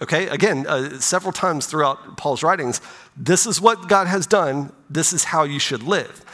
Okay, 0.00 0.28
again, 0.28 0.66
uh, 0.68 1.00
several 1.00 1.32
times 1.32 1.66
throughout 1.66 2.16
Paul's 2.16 2.44
writings, 2.44 2.80
this 3.16 3.44
is 3.44 3.60
what 3.60 3.88
God 3.88 4.06
has 4.06 4.24
done, 4.24 4.72
this 4.88 5.12
is 5.12 5.24
how 5.24 5.42
you 5.42 5.58
should 5.58 5.82
live. 5.82 6.24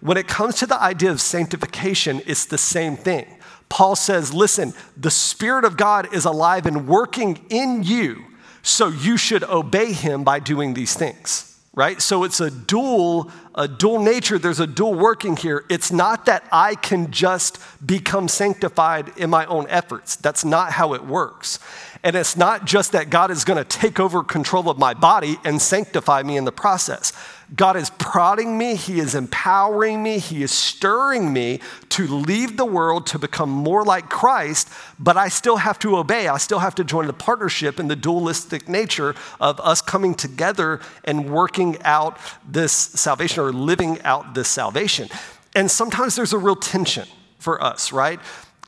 When 0.00 0.16
it 0.16 0.28
comes 0.28 0.56
to 0.56 0.66
the 0.66 0.80
idea 0.80 1.10
of 1.10 1.20
sanctification, 1.20 2.22
it's 2.26 2.44
the 2.44 2.58
same 2.58 2.96
thing. 2.96 3.35
Paul 3.68 3.96
says, 3.96 4.32
listen, 4.32 4.74
the 4.96 5.10
Spirit 5.10 5.64
of 5.64 5.76
God 5.76 6.14
is 6.14 6.24
alive 6.24 6.66
and 6.66 6.86
working 6.86 7.44
in 7.50 7.82
you, 7.82 8.24
so 8.62 8.88
you 8.88 9.16
should 9.16 9.44
obey 9.44 9.92
him 9.92 10.24
by 10.24 10.38
doing 10.38 10.74
these 10.74 10.94
things. 10.94 11.52
Right? 11.74 12.00
So 12.00 12.24
it's 12.24 12.40
a 12.40 12.50
dual, 12.50 13.30
a 13.54 13.68
dual 13.68 14.00
nature. 14.00 14.38
There's 14.38 14.60
a 14.60 14.66
dual 14.66 14.94
working 14.94 15.36
here. 15.36 15.62
It's 15.68 15.92
not 15.92 16.24
that 16.24 16.48
I 16.50 16.74
can 16.74 17.10
just 17.10 17.58
become 17.86 18.28
sanctified 18.28 19.12
in 19.18 19.28
my 19.28 19.44
own 19.44 19.66
efforts. 19.68 20.16
That's 20.16 20.42
not 20.42 20.72
how 20.72 20.94
it 20.94 21.04
works. 21.04 21.58
And 22.02 22.16
it's 22.16 22.34
not 22.34 22.64
just 22.64 22.92
that 22.92 23.10
God 23.10 23.30
is 23.30 23.44
going 23.44 23.58
to 23.58 23.64
take 23.64 24.00
over 24.00 24.24
control 24.24 24.70
of 24.70 24.78
my 24.78 24.94
body 24.94 25.36
and 25.44 25.60
sanctify 25.60 26.22
me 26.22 26.38
in 26.38 26.46
the 26.46 26.52
process. 26.52 27.12
God 27.54 27.76
is 27.76 27.90
prodding 27.90 28.58
me, 28.58 28.74
He 28.74 28.98
is 28.98 29.14
empowering 29.14 30.02
me, 30.02 30.18
He 30.18 30.42
is 30.42 30.50
stirring 30.50 31.32
me 31.32 31.60
to 31.90 32.06
leave 32.06 32.56
the 32.56 32.64
world 32.64 33.06
to 33.08 33.18
become 33.18 33.50
more 33.50 33.84
like 33.84 34.08
Christ, 34.08 34.68
but 34.98 35.16
I 35.16 35.28
still 35.28 35.58
have 35.58 35.78
to 35.80 35.96
obey. 35.96 36.26
I 36.26 36.38
still 36.38 36.58
have 36.58 36.74
to 36.76 36.84
join 36.84 37.06
the 37.06 37.12
partnership 37.12 37.78
in 37.78 37.86
the 37.86 37.94
dualistic 37.94 38.68
nature 38.68 39.14
of 39.40 39.60
us 39.60 39.80
coming 39.80 40.14
together 40.14 40.80
and 41.04 41.30
working 41.30 41.80
out 41.82 42.18
this 42.48 42.72
salvation 42.72 43.44
or 43.44 43.52
living 43.52 44.02
out 44.02 44.34
this 44.34 44.48
salvation. 44.48 45.08
And 45.54 45.70
sometimes 45.70 46.16
there's 46.16 46.32
a 46.32 46.38
real 46.38 46.56
tension 46.56 47.06
for 47.38 47.62
us, 47.62 47.92
right? 47.92 48.18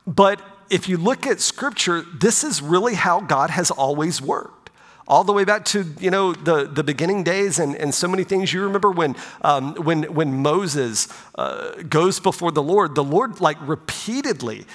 But 0.07 0.41
if 0.69 0.87
you 0.87 0.97
look 0.97 1.27
at 1.27 1.41
scripture, 1.41 2.01
this 2.01 2.43
is 2.45 2.61
really 2.61 2.93
how 2.93 3.19
God 3.19 3.49
has 3.49 3.71
always 3.71 4.21
worked 4.21 4.58
all 5.09 5.23
the 5.23 5.33
way 5.33 5.43
back 5.43 5.65
to 5.65 5.85
you 5.99 6.11
know 6.11 6.33
the, 6.33 6.65
the 6.65 6.83
beginning 6.83 7.23
days 7.23 7.59
and, 7.59 7.75
and 7.75 7.93
so 7.93 8.07
many 8.07 8.23
things. 8.23 8.53
You 8.53 8.63
remember 8.63 8.91
when 8.91 9.15
um, 9.41 9.75
when 9.75 10.03
when 10.13 10.41
moses 10.41 11.07
uh, 11.35 11.71
goes 11.89 12.19
before 12.19 12.51
the 12.51 12.63
lord 12.63 12.95
the 12.95 13.03
lord 13.03 13.41
like 13.41 13.57
repeatedly 13.67 14.65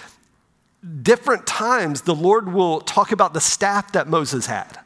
different 1.02 1.46
times 1.46 2.02
the 2.02 2.14
lord 2.14 2.52
will 2.52 2.80
talk 2.80 3.12
about 3.12 3.32
the 3.32 3.40
staff 3.40 3.92
that 3.92 4.08
moses 4.08 4.46
had 4.46 4.78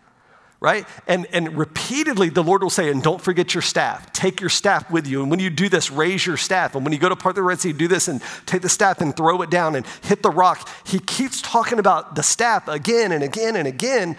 right? 0.61 0.87
And 1.07 1.26
and 1.33 1.57
repeatedly 1.57 2.31
the 2.31 2.43
lord 2.43 2.62
will 2.62 2.71
say 2.71 2.90
and 2.90 3.00
don't 3.00 3.21
forget 3.21 3.55
your 3.55 3.62
staff. 3.62 4.12
Take 4.12 4.40
your 4.40 4.50
staff 4.50 4.90
with 4.90 5.07
you. 5.07 5.23
And 5.23 5.31
when 5.31 5.38
you 5.38 5.50
do 5.50 5.69
this 5.69 5.90
raise 5.90 6.26
your 6.26 6.37
staff. 6.37 6.75
And 6.75 6.85
when 6.85 6.93
you 6.93 6.99
go 6.99 7.09
to 7.09 7.17
part 7.17 7.33
of 7.33 7.37
the 7.37 7.43
red 7.43 7.61
sea 7.61 7.73
do 7.73 7.87
this 7.87 8.09
and 8.09 8.21
take 8.45 8.62
the 8.62 8.69
staff 8.69 9.00
and 9.00 9.17
throw 9.17 9.40
it 9.43 9.50
down 9.50 9.76
and 9.76 9.87
hit 10.02 10.23
the 10.23 10.31
rock. 10.31 10.69
He 10.85 10.99
keeps 10.99 11.40
talking 11.40 11.78
about 11.78 12.17
the 12.17 12.23
staff 12.23 12.67
again 12.67 13.12
and 13.12 13.23
again 13.23 13.55
and 13.55 13.69
again 13.69 14.17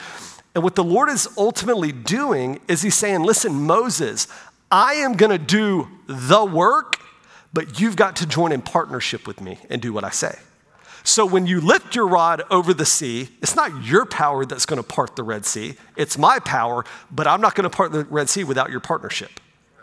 and 0.56 0.64
what 0.64 0.76
the 0.76 0.84
Lord 0.84 1.10
is 1.10 1.28
ultimately 1.38 1.92
doing 1.92 2.60
is 2.68 2.82
He's 2.82 2.96
saying, 2.96 3.24
Listen, 3.24 3.54
Moses, 3.54 4.28
I 4.72 4.96
am 4.96 5.14
going 5.14 5.32
to 5.32 5.38
do 5.38 5.88
the 6.08 6.46
work, 6.46 6.98
but 7.54 7.80
you've 7.80 7.96
got 7.96 8.16
to 8.18 8.26
join 8.26 8.52
in 8.52 8.62
partnership 8.62 9.28
with 9.28 9.42
me 9.42 9.60
and 9.70 9.82
do 9.82 9.94
what 9.94 10.04
I 10.04 10.10
say. 10.10 10.38
So 11.04 11.26
when 11.26 11.48
you 11.48 11.62
lift 11.62 11.96
your 11.96 12.08
rod 12.08 12.44
over 12.52 12.74
the 12.74 12.86
sea, 12.86 13.30
it's 13.42 13.56
not 13.56 13.84
your 13.84 14.06
power 14.06 14.46
that's 14.46 14.66
going 14.66 14.82
to 14.82 14.88
part 14.88 15.16
the 15.16 15.24
Red 15.24 15.46
Sea, 15.46 15.76
it's 15.96 16.18
my 16.18 16.40
power, 16.40 16.86
but 17.10 17.26
I'm 17.26 17.42
not 17.42 17.56
going 17.56 17.70
to 17.70 17.76
part 17.76 17.92
the 17.92 18.04
Red 18.06 18.30
Sea 18.30 18.44
without 18.44 18.70
your 18.70 18.80
partnership, 18.80 19.32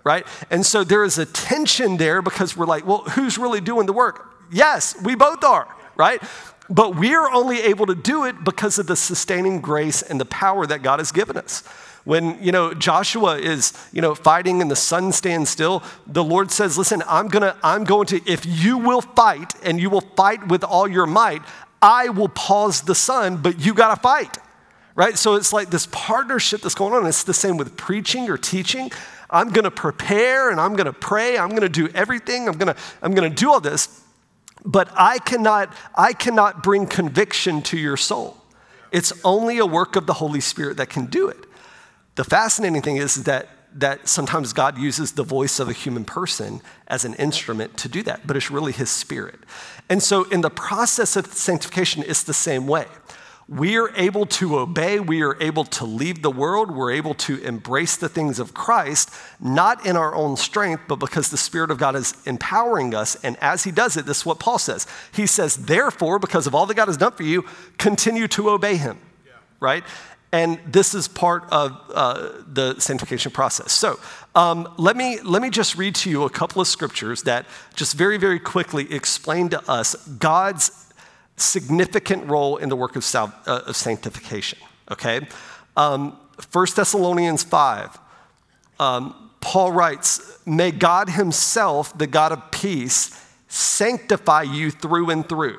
right? 0.04 0.26
And 0.50 0.64
so 0.64 0.84
there 0.84 1.04
is 1.04 1.18
a 1.18 1.26
tension 1.26 1.96
there 1.96 2.22
because 2.22 2.56
we're 2.56 2.66
like, 2.66 2.86
well, 2.86 2.98
who's 2.98 3.38
really 3.38 3.60
doing 3.60 3.86
the 3.86 3.92
work? 3.92 4.34
Yes, 4.52 4.94
we 5.02 5.14
both 5.14 5.42
are, 5.42 5.66
right? 5.96 6.22
But 6.68 6.96
we're 6.96 7.28
only 7.28 7.60
able 7.60 7.86
to 7.86 7.94
do 7.94 8.24
it 8.24 8.42
because 8.44 8.78
of 8.78 8.86
the 8.86 8.96
sustaining 8.96 9.60
grace 9.60 10.02
and 10.02 10.20
the 10.20 10.24
power 10.24 10.66
that 10.66 10.82
God 10.82 10.98
has 10.98 11.12
given 11.12 11.36
us. 11.36 11.62
When, 12.04 12.42
you 12.42 12.52
know, 12.52 12.72
Joshua 12.72 13.36
is, 13.36 13.72
you 13.92 14.00
know, 14.00 14.14
fighting 14.14 14.62
and 14.62 14.70
the 14.70 14.76
sun 14.76 15.10
stands 15.12 15.50
still, 15.50 15.82
the 16.06 16.22
Lord 16.22 16.52
says, 16.52 16.78
listen, 16.78 17.02
I'm 17.06 17.28
gonna, 17.28 17.56
I'm 17.64 17.82
going 17.82 18.06
to, 18.08 18.20
if 18.30 18.46
you 18.46 18.78
will 18.78 19.00
fight 19.00 19.54
and 19.64 19.80
you 19.80 19.90
will 19.90 20.02
fight 20.02 20.46
with 20.46 20.62
all 20.62 20.86
your 20.86 21.06
might, 21.06 21.42
I 21.82 22.08
will 22.08 22.28
pause 22.28 22.82
the 22.82 22.94
sun, 22.94 23.38
but 23.38 23.58
you 23.58 23.74
gotta 23.74 24.00
fight. 24.00 24.38
Right? 24.94 25.18
So 25.18 25.34
it's 25.34 25.52
like 25.52 25.70
this 25.70 25.88
partnership 25.90 26.62
that's 26.62 26.76
going 26.76 26.94
on. 26.94 27.06
It's 27.06 27.24
the 27.24 27.34
same 27.34 27.58
with 27.58 27.76
preaching 27.76 28.30
or 28.30 28.38
teaching. 28.38 28.90
I'm 29.28 29.50
gonna 29.50 29.72
prepare 29.72 30.50
and 30.50 30.60
I'm 30.60 30.76
gonna 30.76 30.92
pray, 30.92 31.36
I'm 31.36 31.50
gonna 31.50 31.68
do 31.68 31.88
everything, 31.88 32.48
I'm 32.48 32.56
gonna, 32.56 32.76
I'm 33.02 33.14
gonna 33.14 33.30
do 33.30 33.50
all 33.50 33.60
this 33.60 34.05
but 34.66 34.90
I 34.96 35.18
cannot, 35.20 35.72
I 35.94 36.12
cannot 36.12 36.62
bring 36.62 36.86
conviction 36.86 37.62
to 37.62 37.78
your 37.78 37.96
soul. 37.96 38.36
It's 38.92 39.12
only 39.24 39.58
a 39.58 39.66
work 39.66 39.96
of 39.96 40.06
the 40.06 40.14
Holy 40.14 40.40
Spirit 40.40 40.76
that 40.78 40.88
can 40.88 41.06
do 41.06 41.28
it. 41.28 41.38
The 42.16 42.24
fascinating 42.24 42.82
thing 42.82 42.96
is 42.96 43.24
that, 43.24 43.48
that 43.74 44.08
sometimes 44.08 44.52
God 44.52 44.76
uses 44.76 45.12
the 45.12 45.22
voice 45.22 45.60
of 45.60 45.68
a 45.68 45.72
human 45.72 46.04
person 46.04 46.60
as 46.88 47.04
an 47.04 47.14
instrument 47.14 47.76
to 47.78 47.88
do 47.88 48.02
that, 48.02 48.26
but 48.26 48.36
it's 48.36 48.50
really 48.50 48.72
His 48.72 48.90
Spirit. 48.90 49.38
And 49.88 50.02
so, 50.02 50.24
in 50.30 50.40
the 50.40 50.50
process 50.50 51.14
of 51.16 51.26
sanctification, 51.26 52.02
it's 52.06 52.22
the 52.22 52.34
same 52.34 52.66
way 52.66 52.86
we 53.48 53.76
are 53.78 53.90
able 53.94 54.26
to 54.26 54.58
obey, 54.58 54.98
we 54.98 55.22
are 55.22 55.40
able 55.40 55.64
to 55.64 55.84
leave 55.84 56.20
the 56.20 56.30
world, 56.30 56.70
we're 56.70 56.90
able 56.90 57.14
to 57.14 57.40
embrace 57.44 57.96
the 57.96 58.08
things 58.08 58.40
of 58.40 58.54
Christ, 58.54 59.10
not 59.40 59.86
in 59.86 59.96
our 59.96 60.16
own 60.16 60.36
strength, 60.36 60.82
but 60.88 60.96
because 60.96 61.28
the 61.28 61.36
Spirit 61.36 61.70
of 61.70 61.78
God 61.78 61.94
is 61.94 62.14
empowering 62.26 62.92
us. 62.92 63.14
And 63.22 63.36
as 63.40 63.62
He 63.62 63.70
does 63.70 63.96
it, 63.96 64.04
this 64.04 64.18
is 64.18 64.26
what 64.26 64.40
Paul 64.40 64.58
says. 64.58 64.86
He 65.12 65.26
says, 65.26 65.56
therefore, 65.56 66.18
because 66.18 66.48
of 66.48 66.56
all 66.56 66.66
that 66.66 66.74
God 66.74 66.88
has 66.88 66.96
done 66.96 67.12
for 67.12 67.22
you, 67.22 67.44
continue 67.78 68.26
to 68.28 68.50
obey 68.50 68.76
Him, 68.76 68.98
yeah. 69.24 69.34
right? 69.60 69.84
And 70.32 70.58
this 70.66 70.92
is 70.92 71.06
part 71.06 71.44
of 71.52 71.80
uh, 71.94 72.32
the 72.52 72.80
sanctification 72.80 73.30
process. 73.30 73.70
So 73.70 74.00
um, 74.34 74.68
let, 74.76 74.96
me, 74.96 75.20
let 75.20 75.40
me 75.40 75.50
just 75.50 75.78
read 75.78 75.94
to 75.96 76.10
you 76.10 76.24
a 76.24 76.30
couple 76.30 76.60
of 76.60 76.66
scriptures 76.66 77.22
that 77.22 77.46
just 77.76 77.94
very, 77.94 78.18
very 78.18 78.40
quickly 78.40 78.92
explain 78.92 79.50
to 79.50 79.70
us 79.70 79.94
God's 80.08 80.85
significant 81.36 82.28
role 82.28 82.56
in 82.56 82.68
the 82.68 82.76
work 82.76 82.96
of, 82.96 83.04
sal- 83.04 83.34
uh, 83.46 83.62
of 83.66 83.76
sanctification, 83.76 84.58
okay? 84.90 85.26
Um, 85.76 86.16
1 86.52 86.66
Thessalonians 86.74 87.42
5, 87.42 87.98
um, 88.78 89.30
Paul 89.40 89.72
writes, 89.72 90.38
May 90.46 90.70
God 90.70 91.10
Himself, 91.10 91.96
the 91.96 92.06
God 92.06 92.32
of 92.32 92.50
peace, 92.50 93.22
sanctify 93.48 94.42
you 94.42 94.70
through 94.70 95.10
and 95.10 95.28
through 95.28 95.58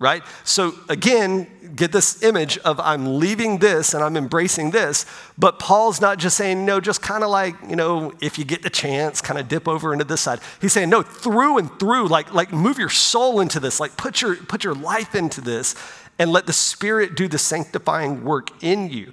right? 0.00 0.22
So 0.44 0.74
again, 0.88 1.46
get 1.76 1.92
this 1.92 2.22
image 2.22 2.58
of 2.58 2.80
I'm 2.80 3.20
leaving 3.20 3.58
this 3.58 3.94
and 3.94 4.02
I'm 4.02 4.16
embracing 4.16 4.70
this, 4.70 5.04
but 5.38 5.58
Paul's 5.58 6.00
not 6.00 6.18
just 6.18 6.36
saying, 6.36 6.64
no, 6.64 6.80
just 6.80 7.02
kind 7.02 7.22
of 7.22 7.30
like, 7.30 7.54
you 7.68 7.76
know, 7.76 8.14
if 8.20 8.38
you 8.38 8.46
get 8.46 8.62
the 8.62 8.70
chance, 8.70 9.20
kind 9.20 9.38
of 9.38 9.46
dip 9.46 9.68
over 9.68 9.92
into 9.92 10.04
this 10.04 10.22
side. 10.22 10.40
He's 10.60 10.72
saying, 10.72 10.88
no, 10.88 11.02
through 11.02 11.58
and 11.58 11.78
through, 11.78 12.08
like, 12.08 12.32
like 12.32 12.50
move 12.50 12.78
your 12.78 12.88
soul 12.88 13.40
into 13.40 13.60
this, 13.60 13.78
like 13.78 13.96
put 13.98 14.22
your, 14.22 14.36
put 14.36 14.64
your 14.64 14.74
life 14.74 15.14
into 15.14 15.42
this 15.42 15.76
and 16.18 16.32
let 16.32 16.46
the 16.46 16.52
Spirit 16.52 17.14
do 17.14 17.28
the 17.28 17.38
sanctifying 17.38 18.24
work 18.24 18.50
in 18.62 18.88
you 18.88 19.12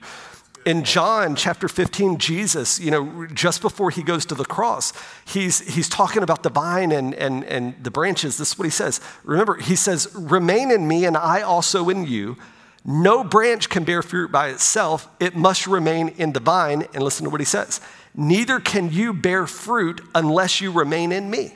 in 0.67 0.83
John 0.83 1.37
chapter 1.37 1.69
15, 1.69 2.17
Jesus, 2.17 2.77
you 2.77 2.91
know, 2.91 3.25
just 3.27 3.61
before 3.61 3.89
he 3.89 4.03
goes 4.03 4.25
to 4.25 4.35
the 4.35 4.43
cross, 4.43 4.91
he's, 5.25 5.61
he's 5.61 5.87
talking 5.87 6.23
about 6.23 6.43
the 6.43 6.49
vine 6.49 6.91
and, 6.91 7.13
and, 7.15 7.45
and 7.45 7.81
the 7.81 7.89
branches. 7.89 8.37
This 8.37 8.51
is 8.51 8.59
what 8.59 8.65
he 8.65 8.69
says. 8.69 8.99
Remember, 9.23 9.55
he 9.55 9.77
says, 9.77 10.13
Remain 10.13 10.69
in 10.69 10.85
me, 10.85 11.05
and 11.05 11.15
I 11.15 11.39
also 11.39 11.87
in 11.87 12.05
you. 12.05 12.35
No 12.83 13.23
branch 13.23 13.69
can 13.69 13.85
bear 13.85 14.03
fruit 14.03 14.29
by 14.29 14.49
itself, 14.49 15.07
it 15.21 15.37
must 15.37 15.67
remain 15.67 16.09
in 16.17 16.33
the 16.33 16.41
vine. 16.41 16.85
And 16.93 17.01
listen 17.01 17.23
to 17.23 17.29
what 17.29 17.39
he 17.39 17.45
says 17.45 17.79
Neither 18.13 18.59
can 18.59 18.91
you 18.91 19.13
bear 19.13 19.47
fruit 19.47 20.01
unless 20.13 20.59
you 20.59 20.73
remain 20.73 21.13
in 21.13 21.29
me. 21.29 21.55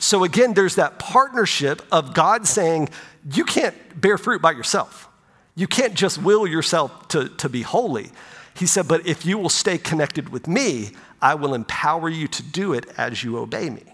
So 0.00 0.24
again, 0.24 0.54
there's 0.54 0.74
that 0.74 0.98
partnership 0.98 1.82
of 1.92 2.14
God 2.14 2.48
saying, 2.48 2.88
You 3.32 3.44
can't 3.44 3.76
bear 4.00 4.18
fruit 4.18 4.42
by 4.42 4.50
yourself. 4.50 5.08
You 5.54 5.68
can't 5.68 5.94
just 5.94 6.20
will 6.20 6.48
yourself 6.48 7.06
to, 7.08 7.28
to 7.28 7.48
be 7.48 7.62
holy. 7.62 8.10
He 8.54 8.66
said, 8.66 8.88
But 8.88 9.06
if 9.06 9.24
you 9.24 9.38
will 9.38 9.48
stay 9.48 9.78
connected 9.78 10.30
with 10.30 10.46
me, 10.46 10.90
I 11.22 11.34
will 11.34 11.54
empower 11.54 12.08
you 12.08 12.28
to 12.28 12.42
do 12.42 12.72
it 12.72 12.86
as 12.96 13.22
you 13.22 13.38
obey 13.38 13.70
me, 13.70 13.84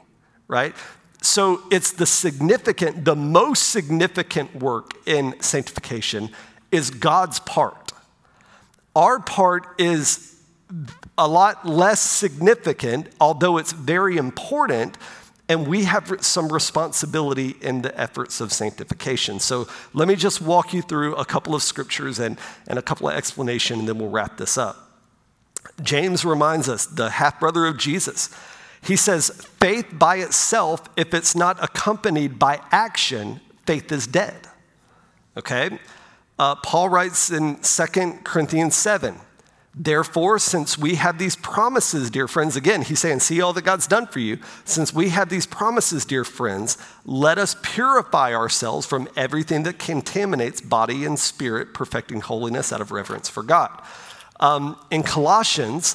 right? 0.48 0.74
So 1.22 1.62
it's 1.70 1.92
the 1.92 2.06
significant, 2.06 3.04
the 3.04 3.16
most 3.16 3.70
significant 3.70 4.54
work 4.56 4.92
in 5.06 5.34
sanctification 5.40 6.30
is 6.70 6.90
God's 6.90 7.40
part. 7.40 7.92
Our 8.94 9.20
part 9.20 9.80
is 9.80 10.40
a 11.18 11.26
lot 11.26 11.66
less 11.66 12.00
significant, 12.00 13.08
although 13.20 13.58
it's 13.58 13.72
very 13.72 14.16
important 14.16 14.96
and 15.48 15.66
we 15.66 15.84
have 15.84 16.12
some 16.20 16.52
responsibility 16.52 17.54
in 17.60 17.82
the 17.82 17.98
efforts 18.00 18.40
of 18.40 18.52
sanctification. 18.52 19.38
So 19.38 19.68
let 19.94 20.08
me 20.08 20.16
just 20.16 20.40
walk 20.40 20.74
you 20.74 20.82
through 20.82 21.14
a 21.14 21.24
couple 21.24 21.54
of 21.54 21.62
scriptures 21.62 22.18
and, 22.18 22.36
and 22.66 22.78
a 22.78 22.82
couple 22.82 23.08
of 23.08 23.14
explanations, 23.14 23.80
and 23.80 23.88
then 23.88 23.98
we'll 23.98 24.10
wrap 24.10 24.38
this 24.38 24.58
up. 24.58 24.90
James 25.82 26.24
reminds 26.24 26.68
us, 26.68 26.86
the 26.86 27.10
half 27.10 27.38
brother 27.38 27.66
of 27.66 27.76
Jesus, 27.76 28.30
he 28.82 28.96
says, 28.96 29.30
faith 29.60 29.86
by 29.92 30.16
itself, 30.16 30.88
if 30.96 31.14
it's 31.14 31.36
not 31.36 31.62
accompanied 31.62 32.38
by 32.38 32.60
action, 32.70 33.40
faith 33.66 33.92
is 33.92 34.06
dead. 34.06 34.48
Okay? 35.36 35.78
Uh, 36.38 36.54
Paul 36.56 36.88
writes 36.88 37.30
in 37.30 37.60
2 37.60 37.84
Corinthians 38.24 38.74
7 38.74 39.20
Therefore, 39.78 40.38
since 40.38 40.78
we 40.78 40.94
have 40.94 41.18
these 41.18 41.36
promises, 41.36 42.10
dear 42.10 42.26
friends, 42.26 42.56
again, 42.56 42.80
he's 42.80 43.00
saying, 43.00 43.20
see 43.20 43.42
all 43.42 43.52
that 43.52 43.62
God's 43.62 43.86
done 43.86 44.06
for 44.06 44.20
you. 44.20 44.38
Since 44.64 44.94
we 44.94 45.10
have 45.10 45.28
these 45.28 45.44
promises, 45.44 46.06
dear 46.06 46.24
friends, 46.24 46.78
let 47.04 47.36
us 47.36 47.54
purify 47.62 48.34
ourselves 48.34 48.86
from 48.86 49.06
everything 49.16 49.64
that 49.64 49.78
contaminates 49.78 50.62
body 50.62 51.04
and 51.04 51.18
spirit, 51.18 51.74
perfecting 51.74 52.22
holiness 52.22 52.72
out 52.72 52.80
of 52.80 52.90
reverence 52.90 53.28
for 53.28 53.42
God. 53.42 53.82
Um, 54.40 54.78
in 54.90 55.02
Colossians, 55.02 55.94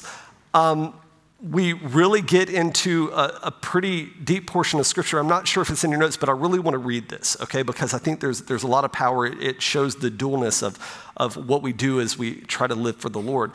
um, 0.54 0.94
we 1.42 1.72
really 1.72 2.22
get 2.22 2.48
into 2.48 3.10
a, 3.12 3.38
a, 3.44 3.50
pretty 3.50 4.10
deep 4.22 4.46
portion 4.46 4.78
of 4.78 4.86
scripture. 4.86 5.18
I'm 5.18 5.26
not 5.26 5.48
sure 5.48 5.60
if 5.60 5.70
it's 5.70 5.82
in 5.82 5.90
your 5.90 5.98
notes, 5.98 6.16
but 6.16 6.28
I 6.28 6.32
really 6.32 6.60
want 6.60 6.74
to 6.74 6.78
read 6.78 7.08
this, 7.08 7.36
okay? 7.40 7.62
Because 7.62 7.92
I 7.94 7.98
think 7.98 8.20
there's, 8.20 8.42
there's 8.42 8.62
a 8.62 8.68
lot 8.68 8.84
of 8.84 8.92
power. 8.92 9.26
It 9.26 9.60
shows 9.60 9.96
the 9.96 10.08
dualness 10.08 10.62
of, 10.62 10.78
of 11.16 11.48
what 11.48 11.60
we 11.60 11.72
do 11.72 12.00
as 12.00 12.16
we 12.16 12.36
try 12.42 12.68
to 12.68 12.76
live 12.76 12.96
for 12.96 13.08
the 13.08 13.18
Lord. 13.18 13.50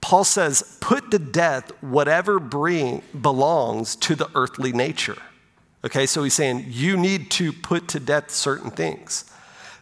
Paul 0.00 0.24
says, 0.24 0.78
put 0.80 1.10
to 1.10 1.18
death 1.18 1.72
whatever 1.82 2.38
bring, 2.40 3.02
belongs 3.20 3.96
to 3.96 4.14
the 4.14 4.30
earthly 4.34 4.72
nature. 4.72 5.18
Okay, 5.84 6.06
so 6.06 6.22
he's 6.22 6.34
saying 6.34 6.64
you 6.68 6.96
need 6.96 7.30
to 7.32 7.52
put 7.52 7.86
to 7.88 8.00
death 8.00 8.30
certain 8.30 8.70
things 8.70 9.30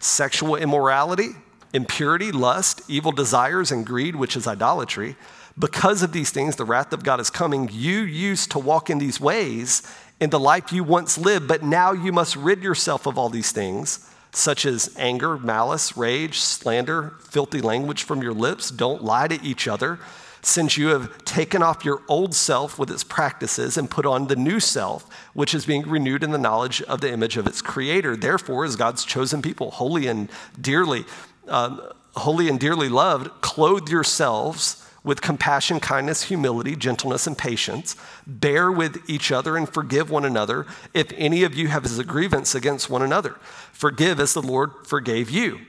sexual 0.01 0.57
immorality, 0.57 1.31
impurity, 1.73 2.33
lust, 2.33 2.83
evil 2.89 3.13
desires, 3.13 3.71
and 3.71 3.87
greed, 3.87 4.17
which 4.17 4.37
is 4.37 4.47
idolatry. 4.47 5.17
Because 5.57 6.03
of 6.03 6.13
these 6.13 6.31
things, 6.31 6.57
the 6.57 6.65
wrath 6.65 6.93
of 6.93 7.05
God 7.05 7.21
is 7.21 7.31
coming. 7.31 7.69
You 7.73 8.01
used 8.01 8.51
to 8.53 8.59
walk 8.59 8.91
in 8.91 8.99
these 8.99 9.21
ways 9.21 9.83
in 10.21 10.31
the 10.31 10.41
life 10.41 10.73
you 10.73 10.83
once 10.83 11.17
lived, 11.17 11.47
but 11.47 11.63
now 11.63 11.93
you 11.93 12.13
must 12.13 12.35
rid 12.35 12.63
yourself 12.63 13.07
of 13.07 13.19
all 13.19 13.29
these 13.29 13.53
things, 13.53 14.11
such 14.33 14.67
as 14.67 14.95
anger, 14.99 15.39
malice, 15.39 15.97
rage, 15.97 16.41
slander, 16.41 17.15
filthy 17.21 17.61
language 17.61 18.03
from 18.03 18.21
your 18.21 18.33
lips. 18.33 18.71
Don't 18.71 19.05
lie 19.05 19.29
to 19.29 19.41
each 19.45 19.69
other, 19.69 20.01
since 20.43 20.77
you 20.77 20.89
have 20.89 21.25
taken 21.25 21.63
off 21.63 21.85
your 21.85 22.03
old 22.09 22.35
self 22.35 22.79
with 22.79 22.91
its 22.91 23.05
practices 23.05 23.77
and 23.77 23.89
put 23.89 24.05
on 24.05 24.27
the 24.27 24.37
new 24.37 24.59
self, 24.59 25.09
which 25.35 25.55
is 25.55 25.67
being 25.67 25.83
renewed 25.83 26.25
in 26.25 26.33
the 26.33 26.39
knowledge 26.39 26.83
of 26.83 27.01
the 27.01 27.13
image 27.13 27.37
of 27.37 27.47
its 27.47 27.63
creator. 27.63 28.17
Therefore, 28.17 28.65
as 28.65 28.75
God's 28.75 29.05
chosen 29.05 29.41
people, 29.41 29.71
holy 29.71 30.09
and 30.09 30.29
dearly, 30.61 31.05
um, 31.47 31.81
holy 32.17 32.49
and 32.49 32.59
dearly 32.59 32.89
loved, 32.89 33.29
clothe 33.41 33.89
yourselves 33.89 34.81
with 35.05 35.21
compassion, 35.21 35.79
kindness, 35.79 36.25
humility, 36.25 36.75
gentleness, 36.75 37.27
and 37.27 37.37
patience. 37.39 37.95
Bear 38.27 38.73
with 38.73 39.09
each 39.09 39.31
other 39.31 39.57
and 39.57 39.69
forgive 39.69 40.11
one 40.11 40.25
another 40.25 40.67
if 40.95 41.13
any 41.17 41.45
of 41.45 41.55
you 41.55 41.69
have 41.69 41.85
a 41.99 42.05
grievance 42.05 42.55
against 42.55 42.91
one 42.91 43.03
another. 43.03 43.37
Forgive 43.73 44.19
as 44.19 44.33
the 44.33 44.43
Lord 44.43 44.71
forgave 44.85 45.31
you. 45.31 45.61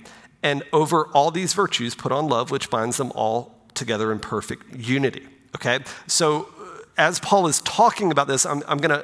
And 0.41 0.63
over 0.71 1.07
all 1.07 1.31
these 1.31 1.53
virtues, 1.53 1.95
put 1.95 2.11
on 2.11 2.27
love, 2.27 2.49
which 2.49 2.69
binds 2.69 2.97
them 2.97 3.11
all 3.13 3.55
together 3.73 4.11
in 4.11 4.19
perfect 4.19 4.73
unity. 4.73 5.27
Okay? 5.55 5.79
So 6.07 6.49
as 6.97 7.19
Paul 7.19 7.47
is 7.47 7.59
talking 7.61 8.11
about 8.11 8.27
this, 8.27 8.45
I'm, 8.45 8.63
I'm 8.67 8.77
going 8.77 9.01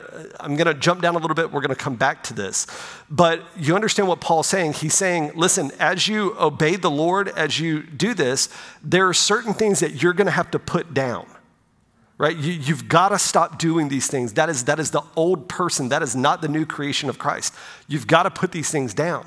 gonna 0.58 0.74
jump 0.74 1.02
down 1.02 1.16
a 1.16 1.18
little 1.18 1.36
bit. 1.36 1.52
We're 1.52 1.60
going 1.60 1.70
to 1.70 1.76
come 1.76 1.96
back 1.96 2.24
to 2.26 2.34
this. 2.34 2.66
But 3.10 3.42
you 3.58 3.76
understand 3.76 4.08
what 4.08 4.22
Paul's 4.22 4.48
saying. 4.48 4.74
He's 4.74 4.94
saying, 4.94 5.34
listen, 5.36 5.72
as 5.78 6.08
you 6.08 6.36
obey 6.40 6.78
the 6.78 6.90
Lord, 6.90 7.30
as 7.30 7.60
you 7.60 7.84
do 7.84 8.14
this, 8.14 8.48
there 8.82 9.10
are 9.10 9.14
certain 9.14 9.54
things 9.54 9.82
that 9.82 10.02
you're 10.02 10.14
going 10.14 10.28
to 10.28 10.32
have 10.32 10.52
to 10.52 10.60
put 10.60 10.94
down. 10.94 11.28
Right? 12.18 12.38
You, 12.38 12.54
you've 12.54 12.88
got 12.88 13.10
to 13.10 13.20
stop 13.20 13.60
doing 13.60 13.90
these 13.90 14.08
things. 14.08 14.34
That 14.34 14.48
is, 14.48 14.66
that 14.66 14.80
is 14.80 14.92
the 14.92 15.02
old 15.18 15.50
person. 15.50 15.90
That 15.90 16.02
is 16.04 16.16
not 16.16 16.42
the 16.42 16.48
new 16.48 16.66
creation 16.66 17.10
of 17.10 17.20
Christ. 17.20 17.54
You've 17.88 18.08
got 18.08 18.24
to 18.24 18.30
put 18.30 18.52
these 18.54 18.70
things 18.70 18.94
down. 18.94 19.26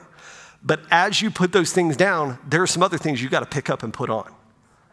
But 0.63 0.81
as 0.91 1.21
you 1.21 1.31
put 1.31 1.53
those 1.53 1.73
things 1.73 1.97
down, 1.97 2.39
there 2.49 2.63
are 2.63 2.67
some 2.67 2.83
other 2.83 2.97
things 2.97 3.21
you've 3.21 3.33
got 3.33 3.41
to 3.41 3.47
pick 3.47 3.69
up 3.69 3.83
and 3.83 3.93
put 3.93 4.09
on. 4.09 4.33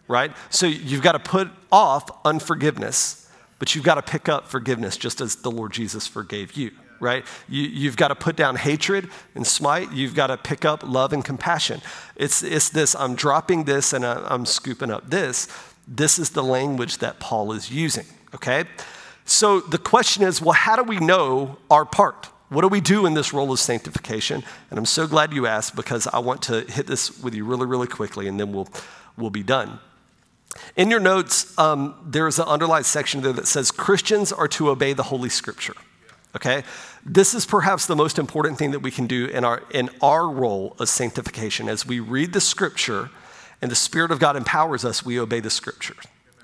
Right? 0.10 0.34
So 0.50 0.66
you've 0.66 1.04
got 1.04 1.14
to 1.14 1.20
put 1.20 1.50
off 1.72 2.10
unforgiveness 2.26 3.21
but 3.62 3.76
you've 3.76 3.84
got 3.84 3.94
to 3.94 4.02
pick 4.02 4.28
up 4.28 4.48
forgiveness 4.48 4.98
just 4.98 5.22
as 5.22 5.36
the 5.36 5.52
Lord 5.52 5.72
Jesus 5.72 6.08
forgave 6.08 6.54
you, 6.54 6.72
right? 7.00 7.24
You, 7.48 7.88
have 7.88 7.96
got 7.96 8.08
to 8.08 8.16
put 8.16 8.36
down 8.36 8.56
hatred 8.56 9.08
and 9.36 9.46
smite. 9.46 9.92
You've 9.92 10.16
got 10.16 10.28
to 10.28 10.38
pick 10.38 10.66
up 10.66 10.82
love 10.82 11.14
and 11.14 11.24
compassion. 11.24 11.80
It's, 12.16 12.42
it's 12.42 12.70
this 12.70 12.96
I'm 12.96 13.14
dropping 13.14 13.66
this 13.66 13.94
and 13.94 14.04
I'm 14.04 14.48
scooping 14.48 14.90
up 14.90 15.12
this. 15.12 15.48
This 15.88 16.18
is 16.18 16.32
the 16.32 16.42
language 16.42 16.98
that 16.98 17.20
Paul 17.20 17.52
is 17.52 17.70
using, 17.70 18.08
okay? 18.34 18.64
So 19.26 19.60
the 19.60 19.78
question 19.78 20.24
is 20.24 20.42
well, 20.42 20.54
how 20.54 20.76
do 20.76 20.82
we 20.82 20.98
know 20.98 21.60
our 21.70 21.86
part? 21.86 22.30
What 22.50 22.64
do 22.64 22.68
we 22.68 22.82
do 22.82 23.06
in 23.06 23.14
this 23.14 23.32
role 23.32 23.52
of 23.52 23.60
sanctification? 23.60 24.44
And 24.72 24.80
I'm 24.80 24.86
so 24.86 25.06
glad 25.06 25.34
you 25.34 25.46
asked 25.46 25.76
because 25.76 26.08
I 26.08 26.18
want 26.18 26.42
to 26.44 26.62
hit 26.62 26.88
this 26.88 27.22
with 27.22 27.36
you 27.36 27.46
really, 27.46 27.68
really 27.68 27.88
quickly 27.88 28.28
and 28.28 28.40
then 28.40 28.54
we'll, 28.54 28.70
we'll 29.18 29.30
be 29.30 29.44
done. 29.44 29.80
In 30.76 30.90
your 30.90 31.00
notes, 31.00 31.58
um, 31.58 31.96
there 32.06 32.28
is 32.28 32.40
an 32.40 32.46
underlined 32.48 32.86
section 32.86 33.22
there 33.22 33.34
that 33.34 33.48
says 33.48 33.72
Christians 33.72 34.32
are 34.32 34.48
to 34.50 34.70
obey 34.70 34.94
the 34.94 35.04
Holy 35.04 35.30
Scripture. 35.30 35.76
Okay? 36.36 36.64
This 37.06 37.34
is 37.34 37.46
perhaps 37.46 37.86
the 37.86 37.96
most 37.96 38.18
important 38.18 38.58
thing 38.58 38.72
that 38.72 38.80
we 38.80 38.92
can 38.92 39.08
do 39.08 39.26
in 39.26 39.44
our, 39.44 39.64
in 39.72 39.90
our 40.02 40.30
role 40.30 40.76
of 40.80 40.88
sanctification. 40.88 41.68
As 41.68 41.86
we 41.86 42.00
read 42.00 42.34
the 42.34 42.42
Scripture 42.42 43.10
and 43.62 43.70
the 43.70 43.76
Spirit 43.76 44.12
of 44.12 44.20
God 44.20 44.36
empowers 44.36 44.86
us, 44.86 45.06
we 45.06 45.20
obey 45.20 45.40
the 45.40 45.50
Scripture. 45.50 45.96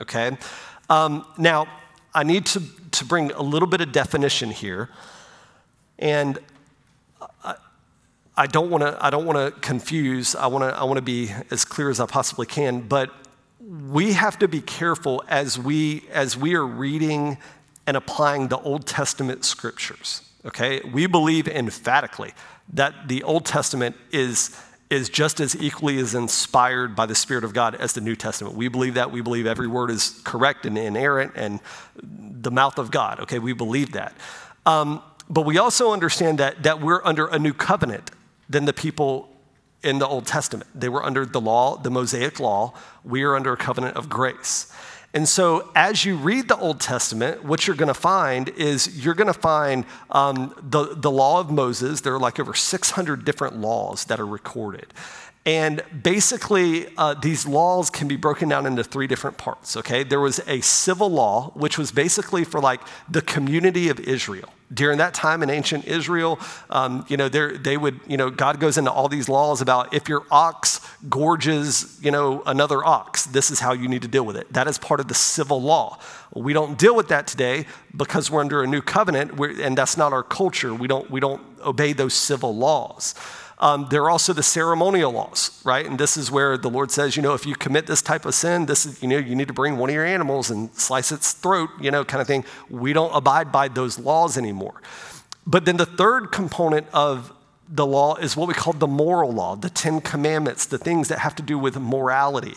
Okay? 0.02 0.38
Um, 0.90 1.26
now, 1.38 1.68
I 2.14 2.24
need 2.24 2.46
to, 2.48 2.62
to 2.92 3.06
bring 3.06 3.32
a 3.32 3.42
little 3.42 3.68
bit 3.68 3.82
of 3.82 3.92
definition 3.92 4.52
here. 4.52 4.90
And 6.00 6.40
I, 7.44 7.56
I 8.36 8.48
don't 8.48 8.70
want 8.70 8.84
to 8.84 8.98
I 9.04 9.10
don't 9.10 9.26
want 9.26 9.38
to 9.38 9.60
confuse. 9.62 10.36
I 10.36 10.48
want 10.48 10.64
to 10.64 10.80
I 10.80 10.84
want 10.84 10.98
to 10.98 11.02
be 11.02 11.32
as 11.50 11.66
clear 11.66 11.90
as 11.90 12.00
I 12.00 12.06
possibly 12.06 12.46
can. 12.46 12.82
But 12.82 13.12
we 13.68 14.14
have 14.14 14.40
to 14.40 14.48
be 14.48 14.62
careful 14.62 15.24
as 15.28 15.60
we 15.60 16.06
as 16.12 16.38
we 16.38 16.56
are 16.56 16.66
reading 16.66 17.38
and 17.86 17.98
applying 17.98 18.48
the 18.48 18.60
Old 18.60 18.86
Testament 18.86 19.44
scriptures. 19.44 20.22
Okay, 20.46 20.82
we 20.94 21.06
believe 21.08 21.48
emphatically 21.48 22.34
that 22.74 23.08
the 23.08 23.24
Old 23.24 23.46
Testament 23.46 23.96
is 24.12 24.58
is 24.90 25.10
just 25.10 25.42
as 25.42 25.54
equally 25.62 25.98
as 25.98 26.16
inspired 26.16 26.96
by 26.96 27.06
the 27.06 27.16
Spirit 27.16 27.44
of 27.44 27.54
God 27.54 27.76
as 27.76 27.92
the 27.92 28.00
New 28.00 28.16
Testament. 28.16 28.56
We 28.56 28.70
believe 28.70 28.94
that. 28.94 29.12
We 29.12 29.20
believe 29.20 29.46
every 29.46 29.68
word 29.68 29.92
is 29.92 30.22
correct 30.24 30.66
and 30.66 30.78
inerrant 30.78 31.34
and 31.36 31.60
the 32.02 32.52
mouth 32.52 32.78
of 32.78 32.90
God. 32.90 33.20
Okay, 33.22 33.40
we 33.40 33.52
believe 33.52 33.92
that. 33.94 34.16
Um, 34.66 35.02
but 35.30 35.42
we 35.42 35.58
also 35.58 35.92
understand 35.92 36.38
that, 36.38 36.64
that 36.64 36.80
we're 36.80 37.04
under 37.04 37.28
a 37.28 37.38
new 37.38 37.54
covenant 37.54 38.12
than 38.50 38.64
the 38.64 38.72
people 38.72 39.37
in 39.84 40.00
the 40.00 40.08
Old 40.08 40.26
Testament. 40.26 40.70
They 40.74 40.90
were 40.90 41.04
under 41.04 41.26
the 41.26 41.42
law, 41.42 41.78
the 41.78 41.92
Mosaic 41.92 42.40
law. 42.40 42.74
We 43.04 43.24
are 43.24 43.36
under 43.36 43.54
a 43.54 43.58
covenant 43.58 43.96
of 43.96 44.10
grace. 44.10 44.72
And 45.14 45.28
so, 45.28 45.72
as 45.74 46.04
you 46.04 46.16
read 46.16 46.48
the 46.48 46.58
Old 46.58 46.80
Testament, 46.80 47.44
what 47.44 47.66
you're 47.66 47.78
going 47.78 47.88
to 47.88 47.94
find 47.94 48.50
is 48.50 49.04
you're 49.04 49.14
going 49.14 49.34
to 49.34 49.40
find 49.40 49.86
um, 50.12 50.54
the, 50.62 50.96
the 50.96 51.10
law 51.10 51.40
of 51.40 51.50
Moses. 51.50 52.02
There 52.02 52.14
are 52.14 52.20
like 52.20 52.40
over 52.40 52.54
600 52.54 53.24
different 53.24 53.58
laws 53.58 54.06
that 54.06 54.20
are 54.20 54.28
recorded. 54.28 54.94
And 55.48 55.82
basically, 56.04 56.88
uh, 56.98 57.14
these 57.14 57.48
laws 57.48 57.90
can 57.90 58.10
be 58.10 58.18
broken 58.18 58.50
down 58.50 58.66
into 58.66 58.84
three 58.84 59.08
different 59.08 59.38
parts, 59.38 59.78
okay? 59.78 60.04
There 60.04 60.20
was 60.20 60.42
a 60.46 60.60
civil 60.60 61.10
law, 61.10 61.52
which 61.52 61.78
was 61.78 61.90
basically 61.90 62.44
for 62.44 62.60
like 62.60 62.82
the 63.10 63.22
community 63.22 63.88
of 63.88 63.98
Israel. 64.02 64.50
During 64.74 64.98
that 64.98 65.14
time 65.14 65.42
in 65.44 65.50
ancient 65.50 65.86
Israel, 65.86 66.38
um, 66.70 67.06
you 67.08 67.16
know, 67.16 67.30
they 67.30 67.78
would, 67.78 68.02
you 68.08 68.18
know, 68.18 68.30
God 68.30 68.60
goes 68.60 68.78
into 68.78 68.92
all 68.92 69.08
these 69.08 69.30
laws 69.30 69.62
about 69.62 69.94
if 69.94 70.10
your 70.10 70.26
ox 70.30 70.82
gorges, 71.08 71.98
you 72.02 72.12
know, 72.12 72.44
another 72.46 72.84
ox, 72.84 73.26
this 73.28 73.50
is 73.50 73.62
how 73.62 73.72
you 73.72 73.88
need 73.88 74.02
to 74.02 74.10
deal 74.10 74.26
with 74.26 74.36
it. 74.36 74.52
That 74.52 74.68
is 74.68 74.78
part 74.78 75.00
of 75.00 75.08
the 75.08 75.14
civil 75.14 75.62
law. 75.62 75.98
We 76.36 76.52
don't 76.52 76.78
deal 76.78 76.94
with 76.94 77.08
that 77.08 77.26
today 77.26 77.68
because 77.96 78.30
we're 78.30 78.42
under 78.42 78.64
a 78.64 78.68
new 78.68 78.82
covenant, 78.82 79.40
and 79.40 79.78
that's 79.78 79.96
not 79.96 80.12
our 80.12 80.24
culture. 80.24 80.74
We 80.74 80.90
don't, 80.90 81.10
we 81.10 81.22
don't 81.22 81.42
obey 81.62 81.94
those 81.94 82.14
civil 82.14 82.54
laws. 82.54 83.16
Um, 83.60 83.88
there 83.90 84.04
are 84.04 84.10
also 84.10 84.34
the 84.34 84.44
ceremonial 84.44 85.12
laws, 85.12 85.62
right? 85.64 85.86
And 85.86 85.98
this 85.98 86.16
is 86.16 86.30
where 86.30 86.58
the 86.58 86.70
Lord 86.70 86.92
says, 86.92 87.16
you 87.16 87.24
know, 87.24 87.34
if 87.34 87.46
you 87.46 87.56
commit 87.56 87.88
this 87.88 88.04
type 88.04 88.26
of 88.26 88.36
sin, 88.36 88.68
this 88.68 88.86
is, 88.86 89.02
you 89.02 89.08
know, 89.08 89.18
you 89.18 89.36
need 89.36 89.48
to 89.48 89.54
bring 89.54 89.78
one 89.78 89.90
of 89.90 89.96
your 89.96 90.06
animals 90.06 90.52
and 90.52 90.72
slice 90.76 91.12
its 91.12 91.34
throat, 91.34 91.70
you 91.82 91.90
know, 91.90 92.06
kind 92.06 92.22
of 92.22 92.28
thing. 92.28 92.46
We 92.70 92.94
don't 92.94 93.12
abide 93.16 93.52
by 93.52 93.68
those 93.68 93.98
laws 93.98 94.38
anymore. 94.38 94.80
But 95.48 95.66
then 95.66 95.78
the 95.78 95.88
third 95.88 96.32
component 96.32 96.88
of 96.94 97.34
the 97.70 97.86
law 97.86 98.16
is 98.16 98.38
what 98.38 98.48
we 98.48 98.54
call 98.54 98.74
the 98.74 98.88
moral 98.88 99.32
law, 99.32 99.56
the 99.56 99.70
Ten 99.70 100.02
Commandments, 100.02 100.68
the 100.68 100.78
things 100.78 101.08
that 101.08 101.20
have 101.20 101.36
to 101.36 101.44
do 101.44 101.58
with 101.58 101.78
morality. 101.78 102.56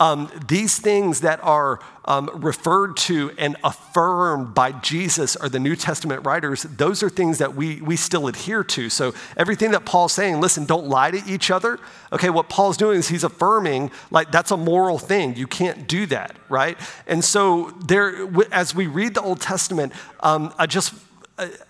Um, 0.00 0.30
these 0.46 0.78
things 0.78 1.22
that 1.22 1.42
are 1.42 1.80
um, 2.04 2.30
referred 2.32 2.96
to 2.98 3.32
and 3.36 3.56
affirmed 3.64 4.54
by 4.54 4.72
Jesus 4.72 5.34
or 5.34 5.48
the 5.48 5.58
New 5.58 5.74
Testament 5.74 6.24
writers, 6.24 6.62
those 6.62 7.02
are 7.02 7.10
things 7.10 7.38
that 7.38 7.54
we, 7.54 7.80
we 7.80 7.96
still 7.96 8.28
adhere 8.28 8.62
to. 8.62 8.88
So 8.90 9.12
everything 9.36 9.72
that 9.72 9.84
Paul's 9.84 10.12
saying, 10.12 10.40
listen, 10.40 10.66
don't 10.66 10.86
lie 10.86 11.10
to 11.10 11.22
each 11.26 11.50
other. 11.50 11.80
Okay, 12.12 12.30
what 12.30 12.48
Paul's 12.48 12.76
doing 12.76 12.98
is 12.98 13.08
he's 13.08 13.24
affirming, 13.24 13.90
like, 14.10 14.30
that's 14.30 14.52
a 14.52 14.56
moral 14.56 14.98
thing. 14.98 15.36
You 15.36 15.48
can't 15.48 15.88
do 15.88 16.06
that, 16.06 16.36
right? 16.48 16.78
And 17.06 17.24
so 17.24 17.72
there, 17.84 18.28
as 18.52 18.74
we 18.74 18.86
read 18.86 19.14
the 19.14 19.22
Old 19.22 19.40
Testament, 19.40 19.92
um, 20.20 20.54
I 20.58 20.66
just 20.66 20.94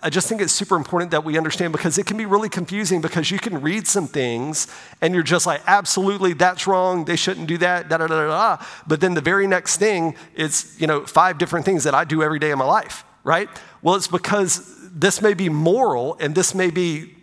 I 0.01 0.09
just 0.09 0.27
think 0.27 0.41
it's 0.41 0.51
super 0.51 0.75
important 0.75 1.11
that 1.11 1.23
we 1.23 1.37
understand 1.37 1.71
because 1.73 1.99
it 1.99 2.07
can 2.07 2.17
be 2.17 2.25
really 2.25 2.49
confusing 2.49 3.01
because 3.01 3.29
you 3.29 3.37
can 3.37 3.61
read 3.61 3.85
some 3.85 4.07
things 4.07 4.67
and 4.99 5.13
you're 5.13 5.21
just 5.21 5.45
like, 5.45 5.61
absolutely, 5.67 6.33
that's 6.33 6.65
wrong. 6.65 7.05
They 7.05 7.15
shouldn't 7.15 7.47
do 7.47 7.57
that, 7.59 7.87
da 7.87 7.97
da 7.97 8.07
da 8.07 8.27
da. 8.27 8.65
But 8.87 8.99
then 8.99 9.13
the 9.13 9.21
very 9.21 9.45
next 9.45 9.77
thing 9.77 10.15
is, 10.33 10.75
you 10.79 10.87
know, 10.87 11.05
five 11.05 11.37
different 11.37 11.65
things 11.65 11.83
that 11.83 11.93
I 11.93 12.03
do 12.03 12.23
every 12.23 12.39
day 12.39 12.49
of 12.49 12.57
my 12.57 12.65
life, 12.65 13.03
right? 13.23 13.47
Well, 13.83 13.93
it's 13.93 14.07
because 14.07 14.75
this 14.91 15.21
may 15.21 15.35
be 15.35 15.49
moral 15.49 16.17
and 16.19 16.33
this 16.33 16.55
may 16.55 16.71
be, 16.71 17.15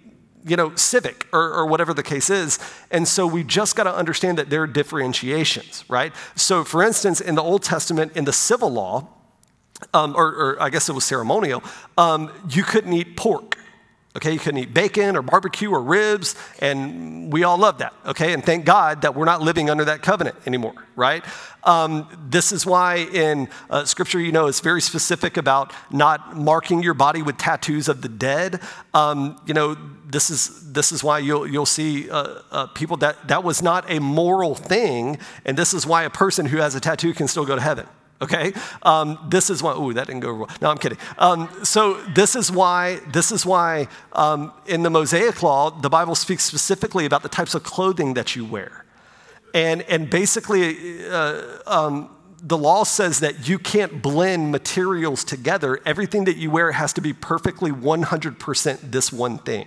you 0.44 0.54
know, 0.54 0.72
civic 0.76 1.26
or, 1.32 1.52
or 1.52 1.66
whatever 1.66 1.92
the 1.92 2.04
case 2.04 2.30
is. 2.30 2.60
And 2.92 3.08
so 3.08 3.26
we 3.26 3.42
just 3.42 3.74
got 3.74 3.84
to 3.84 3.94
understand 3.94 4.38
that 4.38 4.50
there 4.50 4.62
are 4.62 4.68
differentiations, 4.68 5.84
right? 5.88 6.12
So, 6.36 6.62
for 6.62 6.84
instance, 6.84 7.20
in 7.20 7.34
the 7.34 7.42
Old 7.42 7.64
Testament, 7.64 8.16
in 8.16 8.24
the 8.24 8.32
civil 8.32 8.70
law, 8.70 9.08
um, 9.92 10.14
or, 10.16 10.26
or, 10.26 10.62
I 10.62 10.70
guess 10.70 10.88
it 10.88 10.92
was 10.92 11.04
ceremonial, 11.04 11.62
um, 11.98 12.32
you 12.48 12.62
couldn't 12.62 12.92
eat 12.92 13.16
pork. 13.16 13.58
Okay, 14.16 14.32
you 14.32 14.38
couldn't 14.38 14.58
eat 14.58 14.72
bacon 14.72 15.14
or 15.14 15.20
barbecue 15.20 15.70
or 15.70 15.82
ribs, 15.82 16.36
and 16.60 17.30
we 17.30 17.44
all 17.44 17.58
love 17.58 17.78
that. 17.78 17.92
Okay, 18.06 18.32
and 18.32 18.42
thank 18.42 18.64
God 18.64 19.02
that 19.02 19.14
we're 19.14 19.26
not 19.26 19.42
living 19.42 19.68
under 19.68 19.84
that 19.84 20.00
covenant 20.00 20.36
anymore, 20.46 20.72
right? 20.96 21.22
Um, 21.64 22.08
this 22.30 22.50
is 22.50 22.64
why 22.64 22.96
in 23.12 23.46
uh, 23.68 23.84
Scripture, 23.84 24.18
you 24.18 24.32
know, 24.32 24.46
it's 24.46 24.60
very 24.60 24.80
specific 24.80 25.36
about 25.36 25.74
not 25.90 26.34
marking 26.34 26.82
your 26.82 26.94
body 26.94 27.20
with 27.20 27.36
tattoos 27.36 27.88
of 27.88 28.00
the 28.00 28.08
dead. 28.08 28.62
Um, 28.94 29.38
you 29.44 29.52
know, 29.52 29.76
this 30.06 30.30
is 30.30 30.72
this 30.72 30.92
is 30.92 31.04
why 31.04 31.18
you'll 31.18 31.46
you'll 31.46 31.66
see 31.66 32.08
uh, 32.08 32.40
uh, 32.50 32.66
people 32.68 32.96
that 32.98 33.28
that 33.28 33.44
was 33.44 33.60
not 33.60 33.90
a 33.90 34.00
moral 34.00 34.54
thing, 34.54 35.18
and 35.44 35.58
this 35.58 35.74
is 35.74 35.86
why 35.86 36.04
a 36.04 36.10
person 36.10 36.46
who 36.46 36.56
has 36.56 36.74
a 36.74 36.80
tattoo 36.80 37.12
can 37.12 37.28
still 37.28 37.44
go 37.44 37.54
to 37.54 37.60
heaven 37.60 37.86
okay? 38.20 38.52
Um, 38.82 39.18
this 39.28 39.50
is 39.50 39.62
why 39.62 39.74
ooh, 39.74 39.92
that 39.92 40.06
didn't 40.06 40.20
go 40.20 40.34
well 40.34 40.50
no 40.60 40.70
i'm 40.70 40.78
kidding. 40.78 40.98
Um, 41.18 41.48
so 41.62 41.94
this 42.14 42.34
is 42.36 42.50
why 42.50 43.00
this 43.12 43.32
is 43.32 43.44
why 43.44 43.88
um, 44.12 44.52
in 44.66 44.82
the 44.82 44.90
mosaic 44.90 45.42
law 45.42 45.70
the 45.70 45.90
bible 45.90 46.14
speaks 46.14 46.44
specifically 46.44 47.04
about 47.04 47.22
the 47.22 47.28
types 47.28 47.54
of 47.54 47.62
clothing 47.62 48.14
that 48.14 48.36
you 48.36 48.44
wear. 48.44 48.84
And 49.54 49.82
and 49.82 50.10
basically 50.10 51.06
uh, 51.08 51.42
um, 51.66 52.10
the 52.42 52.58
law 52.58 52.84
says 52.84 53.20
that 53.20 53.48
you 53.48 53.58
can't 53.58 54.02
blend 54.02 54.52
materials 54.52 55.24
together. 55.24 55.80
Everything 55.84 56.24
that 56.24 56.36
you 56.36 56.50
wear 56.50 56.72
has 56.72 56.92
to 56.92 57.00
be 57.00 57.12
perfectly 57.12 57.70
100% 57.70 58.92
this 58.92 59.12
one 59.12 59.38
thing 59.38 59.66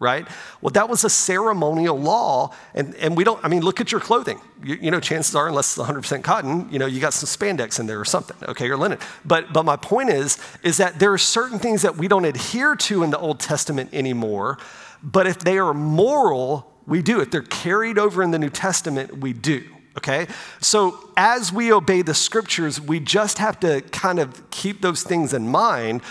right? 0.00 0.26
Well, 0.62 0.70
that 0.70 0.88
was 0.88 1.04
a 1.04 1.10
ceremonial 1.10 1.96
law, 1.98 2.54
and, 2.74 2.94
and 2.96 3.16
we 3.16 3.22
don't, 3.22 3.42
I 3.44 3.48
mean, 3.48 3.60
look 3.60 3.82
at 3.82 3.92
your 3.92 4.00
clothing. 4.00 4.40
You, 4.64 4.76
you, 4.76 4.90
know, 4.90 4.98
chances 4.98 5.34
are, 5.34 5.46
unless 5.46 5.78
it's 5.78 5.86
100% 5.86 6.24
cotton, 6.24 6.68
you 6.72 6.78
know, 6.78 6.86
you 6.86 7.00
got 7.00 7.12
some 7.12 7.26
spandex 7.28 7.78
in 7.78 7.86
there 7.86 8.00
or 8.00 8.06
something, 8.06 8.36
okay, 8.48 8.68
or 8.70 8.78
linen. 8.78 8.98
But, 9.26 9.52
but 9.52 9.64
my 9.64 9.76
point 9.76 10.08
is, 10.08 10.38
is 10.62 10.78
that 10.78 10.98
there 10.98 11.12
are 11.12 11.18
certain 11.18 11.58
things 11.58 11.82
that 11.82 11.96
we 11.96 12.08
don't 12.08 12.24
adhere 12.24 12.74
to 12.76 13.02
in 13.02 13.10
the 13.10 13.18
Old 13.18 13.40
Testament 13.40 13.90
anymore, 13.92 14.58
but 15.02 15.26
if 15.26 15.40
they 15.40 15.58
are 15.58 15.74
moral, 15.74 16.72
we 16.86 17.02
do. 17.02 17.20
If 17.20 17.30
they're 17.30 17.42
carried 17.42 17.98
over 17.98 18.22
in 18.22 18.30
the 18.30 18.38
New 18.38 18.50
Testament, 18.50 19.18
we 19.18 19.34
do. 19.34 19.64
Okay? 19.98 20.28
So 20.60 21.10
as 21.16 21.52
we 21.52 21.72
obey 21.72 22.00
the 22.00 22.14
scriptures, 22.14 22.80
we 22.80 23.00
just 23.00 23.36
have 23.38 23.60
to 23.60 23.82
kind 23.82 24.18
of 24.18 24.48
keep 24.50 24.80
those 24.80 25.02
things 25.02 25.34
in 25.34 25.48
mind 25.48 26.02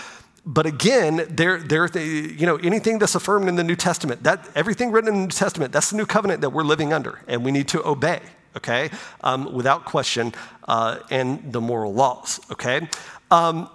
but 0.46 0.66
again, 0.66 1.26
there, 1.28 1.58
there, 1.58 1.86
you 1.98 2.46
know, 2.46 2.56
anything 2.56 2.98
that's 2.98 3.14
affirmed 3.14 3.48
in 3.48 3.56
the 3.56 3.64
New 3.64 3.76
Testament, 3.76 4.22
that 4.22 4.48
everything 4.54 4.90
written 4.90 5.08
in 5.08 5.14
the 5.14 5.26
New 5.26 5.28
Testament, 5.28 5.72
that's 5.72 5.90
the 5.90 5.96
new 5.96 6.06
covenant 6.06 6.40
that 6.40 6.50
we're 6.50 6.64
living 6.64 6.92
under, 6.92 7.20
and 7.28 7.44
we 7.44 7.50
need 7.50 7.68
to 7.68 7.86
obey. 7.86 8.20
Okay, 8.56 8.90
um, 9.22 9.52
without 9.52 9.84
question, 9.84 10.34
uh, 10.66 10.98
and 11.08 11.52
the 11.52 11.60
moral 11.60 11.94
laws. 11.94 12.40
Okay. 12.50 12.88
Um, 13.30 13.70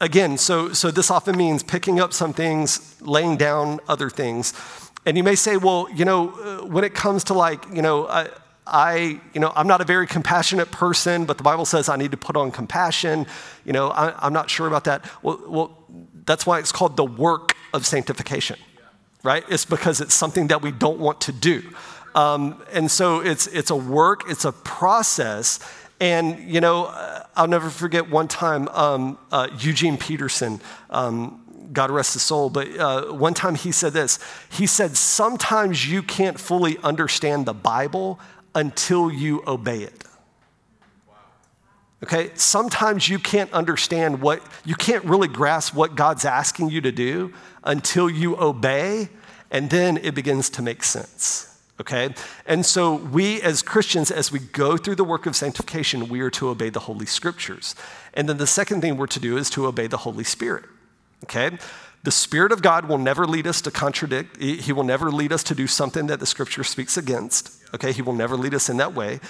again, 0.00 0.36
so 0.36 0.72
so 0.72 0.90
this 0.90 1.12
often 1.12 1.36
means 1.36 1.62
picking 1.62 2.00
up 2.00 2.12
some 2.12 2.32
things, 2.32 3.00
laying 3.00 3.36
down 3.36 3.78
other 3.86 4.10
things, 4.10 4.52
and 5.06 5.16
you 5.16 5.22
may 5.22 5.34
say, 5.34 5.56
well, 5.56 5.88
you 5.94 6.04
know, 6.04 6.30
uh, 6.30 6.66
when 6.66 6.82
it 6.82 6.92
comes 6.94 7.24
to 7.24 7.34
like, 7.34 7.64
you 7.72 7.82
know, 7.82 8.08
I, 8.08 8.28
I, 8.70 9.20
you 9.34 9.40
know, 9.40 9.52
I'm 9.54 9.66
not 9.66 9.80
a 9.80 9.84
very 9.84 10.06
compassionate 10.06 10.70
person, 10.70 11.24
but 11.24 11.36
the 11.36 11.42
Bible 11.42 11.64
says 11.64 11.88
I 11.88 11.96
need 11.96 12.12
to 12.12 12.16
put 12.16 12.36
on 12.36 12.50
compassion. 12.50 13.26
You 13.64 13.72
know, 13.72 13.88
I, 13.88 14.26
am 14.26 14.32
not 14.32 14.48
sure 14.48 14.66
about 14.66 14.84
that. 14.84 15.04
Well, 15.22 15.40
well, 15.46 15.78
that's 16.24 16.46
why 16.46 16.60
it's 16.60 16.72
called 16.72 16.96
the 16.96 17.04
work 17.04 17.56
of 17.74 17.84
sanctification, 17.84 18.56
right? 19.22 19.44
It's 19.48 19.64
because 19.64 20.00
it's 20.00 20.14
something 20.14 20.46
that 20.48 20.62
we 20.62 20.70
don't 20.70 21.00
want 21.00 21.20
to 21.22 21.32
do. 21.32 21.62
Um, 22.14 22.62
and 22.72 22.90
so 22.90 23.20
it's, 23.20 23.46
it's 23.48 23.70
a 23.70 23.76
work, 23.76 24.22
it's 24.28 24.44
a 24.44 24.52
process. 24.52 25.58
And, 26.00 26.38
you 26.38 26.60
know, 26.60 26.86
I'll 27.36 27.48
never 27.48 27.70
forget 27.70 28.08
one 28.08 28.28
time 28.28 28.68
um, 28.68 29.18
uh, 29.30 29.48
Eugene 29.58 29.96
Peterson, 29.96 30.60
um, 30.88 31.68
God 31.72 31.90
rest 31.90 32.14
his 32.14 32.22
soul, 32.22 32.50
but 32.50 32.68
uh, 32.76 33.12
one 33.12 33.34
time 33.34 33.54
he 33.54 33.70
said 33.70 33.92
this. 33.92 34.18
He 34.50 34.66
said, 34.66 34.96
Sometimes 34.96 35.88
you 35.88 36.02
can't 36.02 36.38
fully 36.40 36.78
understand 36.78 37.46
the 37.46 37.54
Bible 37.54 38.18
until 38.54 39.10
you 39.10 39.42
obey 39.46 39.82
it. 39.82 40.04
Okay, 42.02 42.30
sometimes 42.34 43.08
you 43.08 43.18
can't 43.18 43.52
understand 43.52 44.22
what, 44.22 44.42
you 44.64 44.74
can't 44.74 45.04
really 45.04 45.28
grasp 45.28 45.74
what 45.74 45.96
God's 45.96 46.24
asking 46.24 46.70
you 46.70 46.80
to 46.80 46.92
do 46.92 47.32
until 47.62 48.08
you 48.08 48.40
obey, 48.40 49.10
and 49.50 49.68
then 49.68 49.98
it 49.98 50.14
begins 50.14 50.48
to 50.50 50.62
make 50.62 50.82
sense. 50.82 51.46
Okay? 51.78 52.14
And 52.46 52.64
so, 52.64 52.94
we 52.94 53.40
as 53.42 53.62
Christians, 53.62 54.10
as 54.10 54.30
we 54.30 54.38
go 54.38 54.76
through 54.76 54.96
the 54.96 55.04
work 55.04 55.26
of 55.26 55.34
sanctification, 55.34 56.08
we 56.08 56.20
are 56.20 56.30
to 56.30 56.48
obey 56.48 56.68
the 56.68 56.80
Holy 56.80 57.06
Scriptures. 57.06 57.74
And 58.12 58.28
then 58.28 58.36
the 58.36 58.46
second 58.46 58.82
thing 58.82 58.96
we're 58.96 59.06
to 59.08 59.20
do 59.20 59.36
is 59.38 59.48
to 59.50 59.66
obey 59.66 59.86
the 59.86 59.98
Holy 59.98 60.24
Spirit. 60.24 60.64
Okay? 61.24 61.58
The 62.02 62.10
Spirit 62.10 62.50
of 62.50 62.62
God 62.62 62.86
will 62.86 62.98
never 62.98 63.26
lead 63.26 63.46
us 63.46 63.60
to 63.62 63.70
contradict, 63.70 64.40
He 64.40 64.72
will 64.72 64.84
never 64.84 65.10
lead 65.10 65.32
us 65.32 65.42
to 65.44 65.54
do 65.54 65.66
something 65.66 66.06
that 66.06 66.18
the 66.20 66.26
Scripture 66.26 66.64
speaks 66.64 66.96
against. 66.96 67.52
Okay, 67.74 67.92
He 67.92 68.02
will 68.02 68.14
never 68.14 68.36
lead 68.36 68.54
us 68.54 68.68
in 68.68 68.78
that 68.78 68.94
way. 68.94 69.20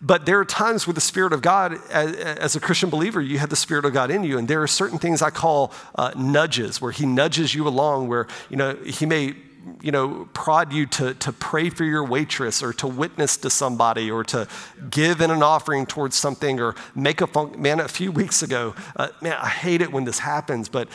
But 0.00 0.26
there 0.26 0.38
are 0.38 0.44
times 0.44 0.86
where 0.86 0.94
the 0.94 1.00
Spirit 1.00 1.32
of 1.32 1.42
God, 1.42 1.76
as, 1.90 2.54
a 2.54 2.60
Christian 2.60 2.88
believer, 2.88 3.20
you 3.20 3.38
have 3.38 3.50
the 3.50 3.56
Spirit 3.56 3.84
of 3.84 3.92
God 3.92 4.10
in 4.10 4.22
you. 4.22 4.38
And 4.38 4.46
there 4.46 4.62
are 4.62 4.68
certain 4.68 4.98
things 4.98 5.22
I 5.22 5.30
call 5.30 5.72
uh, 5.96 6.12
nudges, 6.16 6.80
where 6.80 6.92
He 6.92 7.04
nudges 7.04 7.54
you 7.54 7.66
along, 7.66 8.08
where, 8.08 8.28
you 8.48 8.56
know, 8.56 8.76
He 8.76 9.06
may, 9.06 9.34
you 9.82 9.90
know, 9.90 10.28
prod 10.34 10.72
you 10.72 10.86
to, 10.86 11.14
to 11.14 11.32
pray 11.32 11.68
for 11.70 11.84
your 11.84 12.04
waitress 12.04 12.62
or 12.62 12.72
to 12.74 12.86
witness 12.86 13.36
to 13.38 13.50
somebody 13.50 14.08
or 14.08 14.22
to 14.24 14.46
give 14.88 15.20
in 15.20 15.32
an 15.32 15.42
offering 15.42 15.84
towards 15.84 16.14
something 16.14 16.60
or 16.60 16.76
make 16.94 17.20
a. 17.20 17.46
Man, 17.56 17.80
a 17.80 17.88
few 17.88 18.12
weeks 18.12 18.42
ago, 18.42 18.76
uh, 18.94 19.08
man, 19.20 19.36
I 19.40 19.48
hate 19.48 19.80
it 19.80 19.90
when 19.90 20.04
this 20.04 20.20
happens, 20.20 20.68
but 20.68 20.88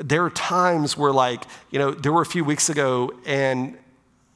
there 0.00 0.24
are 0.24 0.30
times 0.30 0.96
where, 0.96 1.12
like, 1.12 1.44
you 1.70 1.78
know, 1.78 1.92
there 1.92 2.12
were 2.12 2.22
a 2.22 2.26
few 2.26 2.44
weeks 2.44 2.68
ago, 2.68 3.12
and 3.26 3.76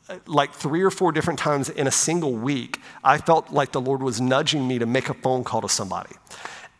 uh, 0.09 0.19
like 0.27 0.53
three 0.53 0.83
or 0.83 0.91
four 0.91 1.13
different 1.13 1.39
times 1.39 1.71
in 1.71 1.87
a 1.87 1.91
single 1.91 2.33
week, 2.33 2.81
I 3.03 3.19
felt 3.19 3.51
like 3.51 3.73
the 3.73 3.81
Lord 3.81 4.03
was 4.03 4.21
nudging 4.21 4.69
me 4.69 4.79
to 4.79 4.87
make 4.87 5.09
a 5.09 5.15
phone 5.15 5.45
call 5.45 5.63
to 5.63 5.69
somebody. 5.69 6.15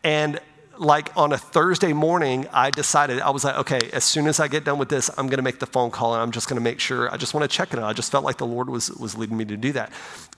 And 0.03 0.39
like 0.77 1.15
on 1.17 1.31
a 1.33 1.37
Thursday 1.37 1.93
morning, 1.93 2.47
I 2.53 2.69
decided, 2.69 3.19
I 3.21 3.29
was 3.31 3.43
like, 3.43 3.55
okay, 3.57 3.89
as 3.93 4.03
soon 4.03 4.27
as 4.27 4.39
I 4.39 4.47
get 4.47 4.63
done 4.63 4.77
with 4.77 4.89
this, 4.89 5.09
I'm 5.17 5.27
going 5.27 5.37
to 5.37 5.43
make 5.43 5.59
the 5.59 5.65
phone 5.65 5.89
call 5.89 6.13
and 6.13 6.21
I'm 6.21 6.31
just 6.31 6.47
going 6.47 6.57
to 6.57 6.63
make 6.63 6.79
sure, 6.79 7.11
I 7.11 7.17
just 7.17 7.33
want 7.33 7.49
to 7.49 7.55
check 7.55 7.73
it 7.73 7.79
out. 7.79 7.85
I 7.85 7.93
just 7.93 8.11
felt 8.11 8.23
like 8.23 8.37
the 8.37 8.45
Lord 8.45 8.69
was, 8.69 8.91
was 8.91 9.17
leading 9.17 9.37
me 9.37 9.45
to 9.45 9.57
do 9.57 9.71
that. 9.71 9.91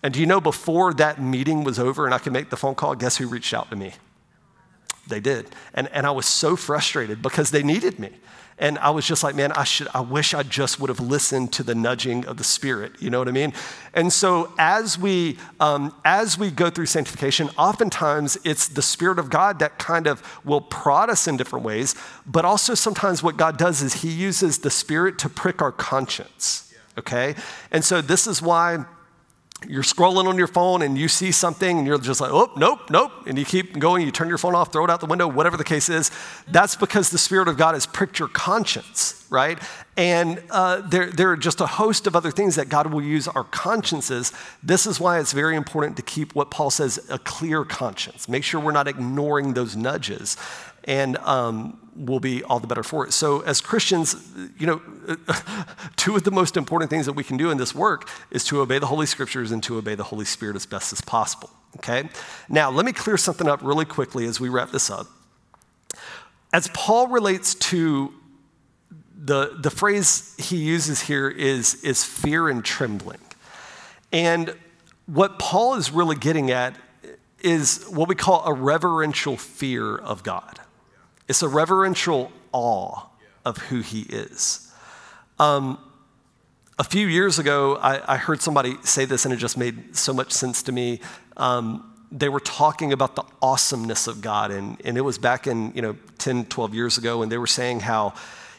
And 0.04 0.14
do 0.14 0.20
you 0.20 0.26
know, 0.26 0.40
before 0.40 0.94
that 0.94 1.22
meeting 1.22 1.64
was 1.64 1.80
over 1.80 2.06
and 2.06 2.14
I 2.14 2.20
could 2.20 2.34
make 2.34 2.50
the 2.50 2.58
phone 2.58 2.76
call, 2.76 2.96
guess 2.96 3.18
who 3.18 3.28
reached 3.28 3.54
out 3.54 3.70
to 3.72 3.76
me? 3.76 3.94
They 5.08 5.20
did. 5.20 5.48
And, 5.74 5.90
and 5.92 6.06
I 6.06 6.12
was 6.12 6.26
so 6.26 6.56
frustrated 6.56 7.22
because 7.22 7.52
they 7.52 7.64
needed 7.64 8.00
me. 8.00 8.12
And 8.60 8.80
I 8.80 8.90
was 8.90 9.06
just 9.06 9.24
like, 9.24 9.36
man, 9.36 9.52
I 9.52 9.64
should, 9.66 9.88
I 9.94 10.00
wish 10.00 10.34
I 10.34 10.42
just 10.42 10.80
would 10.80 10.90
have 10.90 11.00
listened 11.00 11.54
to 11.54 11.64
the 11.64 11.76
nudging 11.76 12.26
of 12.26 12.38
the 12.38 12.44
Spirit. 12.44 12.94
You 13.00 13.12
know 13.12 13.20
what 13.20 13.28
I 13.28 13.32
mean? 13.32 13.54
And 13.94 14.12
so 14.12 14.52
as 14.58 14.98
we, 14.98 15.38
um, 15.60 15.94
as 16.04 16.40
we 16.40 16.50
go 16.50 16.72
through 16.72 16.88
sanctification, 16.88 17.52
oftentimes 17.56 18.36
it's 18.44 18.68
the 18.68 18.82
Spirit 18.82 19.20
of 19.20 19.30
God 19.30 19.60
that 19.60 19.78
kind 19.78 20.08
of 20.08 20.24
will 20.44 20.62
prod 20.62 21.12
us 21.12 21.28
in 21.28 21.38
different 21.38 21.66
ways. 21.66 21.94
But 22.26 22.46
also 22.46 22.74
sometimes 22.74 23.22
what 23.22 23.38
God 23.38 23.58
does 23.58 23.84
is 23.84 24.02
He 24.02 24.10
uses 24.10 24.60
the 24.60 24.72
Spirit 24.72 25.20
to 25.20 25.30
prick 25.30 25.62
our 25.62 25.72
conscience. 25.72 26.74
Okay? 26.98 27.36
And 27.72 27.86
so 27.86 28.02
this 28.02 28.26
is 28.26 28.42
why 28.42 28.86
you're 29.68 29.84
scrolling 29.84 30.28
on 30.28 30.38
your 30.38 30.48
phone 30.48 30.84
and 30.84 30.98
you 30.98 31.08
see 31.08 31.32
something 31.32 31.80
and 31.80 31.88
you're 31.88 31.98
just 31.98 32.22
like, 32.22 32.32
oh, 32.32 32.52
nope, 32.56 32.92
nope. 32.92 33.12
And 33.26 33.40
you 33.40 33.46
keep 33.46 33.78
going, 33.80 34.06
you 34.06 34.12
turn 34.12 34.30
your 34.30 34.38
phone 34.38 34.54
off, 34.54 34.72
throw 34.72 34.84
it 34.84 34.92
out 34.92 35.00
the 35.00 35.08
window, 35.08 35.28
whatever 35.28 35.58
the 35.58 35.64
case 35.64 35.90
is. 35.90 36.12
That's 36.48 36.76
because 36.76 37.10
the 37.10 37.18
Spirit 37.18 37.48
of 37.48 37.58
God 37.58 37.74
has 37.74 37.88
pricked 37.88 38.20
your 38.20 38.28
conscience, 38.28 39.26
right? 39.32 39.58
And 39.98 40.44
uh, 40.52 40.82
there, 40.82 41.10
there 41.12 41.32
are 41.32 41.38
just 41.38 41.60
a 41.60 41.66
host 41.66 42.06
of 42.06 42.16
other 42.16 42.30
things 42.30 42.56
that 42.56 42.70
God 42.70 42.94
will 42.94 43.02
use 43.02 43.28
our 43.28 43.46
consciences. 43.46 44.32
This 44.62 44.86
is 44.86 45.00
why 45.00 45.20
it's 45.20 45.34
very 45.34 45.56
important 45.56 45.98
to 45.98 46.04
keep 46.04 46.36
what 46.36 46.52
Paul 46.52 46.70
says 46.70 47.08
a 47.10 47.18
clear 47.18 47.66
conscience. 47.66 48.30
Make 48.30 48.44
sure 48.44 48.60
we're 48.62 48.72
not 48.72 48.88
ignoring 48.88 49.56
those 49.56 49.76
nudges. 49.76 50.38
And 50.88 51.18
um, 51.18 51.78
will 51.98 52.20
be 52.20 52.44
all 52.44 52.60
the 52.60 52.68
better 52.68 52.84
for 52.84 53.06
it. 53.06 53.12
So, 53.12 53.42
as 53.42 53.60
Christians, 53.60 54.16
you 54.58 54.68
know, 54.68 54.82
two 55.96 56.16
of 56.16 56.24
the 56.24 56.32
most 56.32 56.58
important 56.58 56.90
things 56.90 57.06
that 57.06 57.14
we 57.14 57.24
can 57.24 57.38
do 57.38 57.50
in 57.50 57.58
this 57.58 57.74
work 57.76 58.10
is 58.32 58.44
to 58.46 58.62
obey 58.62 58.80
the 58.80 58.88
Holy 58.88 59.06
Scriptures 59.06 59.52
and 59.52 59.62
to 59.64 59.78
obey 59.78 59.96
the 59.96 60.04
Holy 60.04 60.26
Spirit 60.26 60.56
as 60.56 60.66
best 60.66 60.94
as 60.94 61.02
possible. 61.02 61.50
Okay? 61.78 62.10
Now, 62.50 62.70
let 62.70 62.86
me 62.86 62.94
clear 62.94 63.18
something 63.18 63.48
up 63.48 63.62
really 63.62 63.86
quickly 63.86 64.26
as 64.26 64.40
we 64.40 64.50
wrap 64.50 64.72
this 64.72 64.90
up. 64.90 65.08
As 66.54 66.70
Paul 66.74 67.08
relates 67.08 67.56
to 67.56 68.14
the, 69.16 69.58
the 69.60 69.70
phrase 69.70 70.36
he 70.38 70.58
uses 70.58 71.02
here 71.02 71.28
is, 71.28 71.84
is 71.84 72.04
fear 72.04 72.48
and 72.48 72.64
trembling. 72.64 73.20
And 74.12 74.56
what 75.06 75.40
Paul 75.40 75.76
is 75.76 75.92
really 75.92 76.16
getting 76.16 76.52
at 76.52 76.76
is 77.42 77.86
what 77.90 78.08
we 78.08 78.16
call 78.16 78.46
a 78.46 78.54
reverential 78.54 79.38
fear 79.38 79.96
of 79.96 80.24
God. 80.24 80.60
It's 81.28 81.42
a 81.42 81.48
reverential 81.48 82.32
awe 82.52 83.08
of 83.46 83.58
who 83.58 83.82
he 83.82 84.02
is. 84.02 84.72
Um, 85.40 85.78
a 86.80 86.84
few 86.84 87.08
years 87.08 87.40
ago, 87.40 87.78
I, 87.78 88.14
I, 88.14 88.18
heard 88.18 88.42
somebody 88.42 88.76
say 88.84 89.06
this, 89.06 89.26
and 89.26 89.34
it 89.34 89.38
just 89.38 89.58
made 89.58 89.96
so 89.96 90.14
much 90.14 90.32
sense 90.32 90.62
to 90.64 90.72
me. 90.72 91.00
Um, 91.36 91.94
they 92.12 92.30
were 92.30 92.40
talking 92.40 92.94
about 92.94 93.16
the 93.16 93.24
awesomeness 93.42 94.08
of 94.08 94.22
God, 94.22 94.52
and, 94.52 94.80
and 94.86 94.98
it 94.98 95.02
was 95.02 95.18
back 95.18 95.48
in, 95.48 95.74
you 95.74 95.82
know, 95.82 95.96
10, 96.20 96.46
12 96.46 96.74
years 96.74 96.98
ago, 96.98 97.22
and 97.22 97.32
they 97.32 97.38
were 97.38 97.48
saying 97.48 97.82
how, 97.82 98.14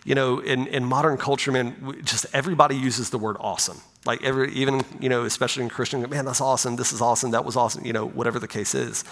you 0.04 0.14
know, 0.14 0.40
in, 0.40 0.66
in 0.66 0.84
modern 0.84 1.16
culture, 1.16 1.52
man, 1.52 2.00
just 2.04 2.26
everybody 2.32 2.76
uses 2.76 3.10
the 3.10 3.18
word 3.18 3.36
awesome. 3.40 3.80
Like 4.04 4.22
every, 4.22 4.52
even, 4.52 4.84
you 5.00 5.08
know, 5.08 5.24
especially 5.24 5.62
in 5.62 5.68
Christian, 5.68 6.08
man, 6.08 6.24
that's 6.24 6.40
awesome. 6.40 6.76
This 6.76 6.92
is 6.92 7.00
awesome. 7.00 7.30
That 7.32 7.44
was 7.44 7.56
awesome. 7.56 7.84
You 7.84 7.92
know, 7.92 8.06
whatever 8.06 8.38
the 8.38 8.48
case 8.48 8.74
is. 8.74 9.04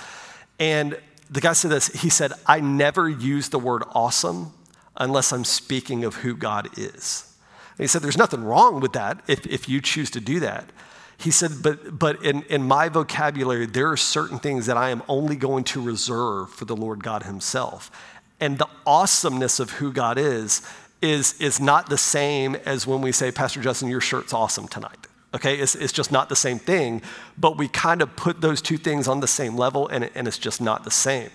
And 0.58 0.98
the 1.30 1.40
guy 1.40 1.52
said 1.52 1.70
this. 1.70 1.88
He 1.88 2.10
said, 2.10 2.32
I 2.46 2.60
never 2.60 3.08
use 3.08 3.48
the 3.48 3.58
word 3.58 3.82
awesome 3.92 4.52
unless 4.96 5.32
I'm 5.32 5.44
speaking 5.44 6.04
of 6.04 6.16
who 6.16 6.36
God 6.36 6.78
is. 6.78 7.34
And 7.78 7.84
he 7.84 7.86
said, 7.86 8.02
There's 8.02 8.16
nothing 8.16 8.44
wrong 8.44 8.80
with 8.80 8.92
that 8.92 9.22
if, 9.28 9.46
if 9.46 9.68
you 9.68 9.80
choose 9.80 10.10
to 10.12 10.20
do 10.20 10.40
that. 10.40 10.70
He 11.18 11.30
said, 11.30 11.62
But, 11.62 11.98
but 11.98 12.24
in, 12.24 12.42
in 12.44 12.62
my 12.62 12.88
vocabulary, 12.88 13.66
there 13.66 13.90
are 13.90 13.96
certain 13.96 14.38
things 14.38 14.66
that 14.66 14.76
I 14.76 14.90
am 14.90 15.02
only 15.08 15.36
going 15.36 15.64
to 15.64 15.82
reserve 15.82 16.50
for 16.50 16.64
the 16.64 16.76
Lord 16.76 17.02
God 17.02 17.24
Himself. 17.24 17.90
And 18.40 18.58
the 18.58 18.68
awesomeness 18.86 19.60
of 19.60 19.72
who 19.72 19.92
God 19.92 20.18
is 20.18 20.62
is, 21.02 21.40
is 21.40 21.60
not 21.60 21.88
the 21.88 21.98
same 21.98 22.54
as 22.54 22.86
when 22.86 23.00
we 23.00 23.12
say, 23.12 23.30
Pastor 23.30 23.60
Justin, 23.60 23.88
your 23.88 24.00
shirt's 24.00 24.32
awesome 24.32 24.68
tonight. 24.68 25.06
Okay, 25.36 25.56
it's, 25.56 25.74
it's 25.74 25.92
just 25.92 26.10
not 26.10 26.28
the 26.28 26.36
same 26.36 26.58
thing, 26.58 27.02
but 27.36 27.58
we 27.58 27.68
kind 27.68 28.00
of 28.00 28.16
put 28.16 28.40
those 28.40 28.62
two 28.62 28.78
things 28.78 29.06
on 29.06 29.20
the 29.20 29.28
same 29.28 29.54
level 29.54 29.86
and, 29.88 30.10
and 30.14 30.26
it's 30.26 30.38
just 30.38 30.60
not 30.60 30.82
the 30.82 30.90
same. 30.90 31.30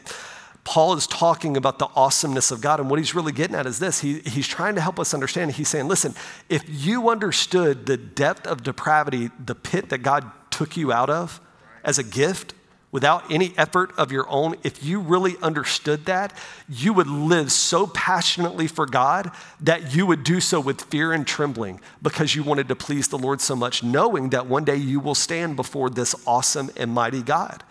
Paul 0.64 0.94
is 0.94 1.08
talking 1.08 1.56
about 1.56 1.80
the 1.80 1.88
awesomeness 1.96 2.52
of 2.52 2.62
God, 2.62 2.80
and 2.80 2.90
what 2.90 3.00
he's 3.00 3.16
really 3.16 3.32
getting 3.32 3.56
at 3.56 3.66
is 3.66 3.80
this. 3.80 4.02
He, 4.02 4.20
he's 4.20 4.48
trying 4.48 4.76
to 4.76 4.82
help 4.82 5.00
us 5.00 5.14
understand. 5.14 5.52
He's 5.52 5.70
saying, 5.70 5.88
listen, 5.88 6.14
if 6.50 6.64
you 6.68 7.10
understood 7.10 7.86
the 7.86 7.98
depth 7.98 8.46
of 8.46 8.64
depravity, 8.64 9.32
the 9.44 9.56
pit 9.56 9.90
that 9.90 10.00
God 10.00 10.30
took 10.52 10.78
you 10.78 10.92
out 10.92 11.10
of 11.10 11.40
as 11.84 11.98
a 11.98 12.04
gift, 12.04 12.54
without 12.92 13.32
any 13.32 13.54
effort 13.58 13.92
of 13.98 14.12
your 14.12 14.30
own, 14.30 14.56
if 14.64 14.84
you 14.84 15.00
really 15.00 15.36
understood 15.42 16.06
that, 16.06 16.38
you 16.68 16.94
would 16.94 17.08
live 17.08 17.52
so 17.52 17.88
passionately 17.88 18.68
for 18.68 18.86
God 18.86 19.32
that 19.62 19.96
you 19.96 20.06
would 20.06 20.24
do 20.24 20.40
so 20.40 20.60
with 20.60 20.82
fear 20.82 21.14
and 21.14 21.26
trembling 21.26 21.80
because 22.02 22.36
you 22.36 22.44
wanted 22.44 22.68
to 22.68 22.76
please 22.76 23.08
the 23.08 23.18
Lord 23.18 23.40
so 23.42 23.56
much, 23.56 23.82
knowing 23.82 24.30
that 24.30 24.46
one 24.48 24.66
day 24.66 24.76
you 24.76 25.00
will 25.00 25.16
stand 25.16 25.56
before 25.56 25.90
this 25.90 26.16
awesome 26.28 26.70
and 26.76 26.92
mighty 26.92 27.22
God. 27.22 27.64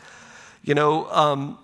You 0.62 0.74
know, 0.74 1.11
um, 1.11 1.59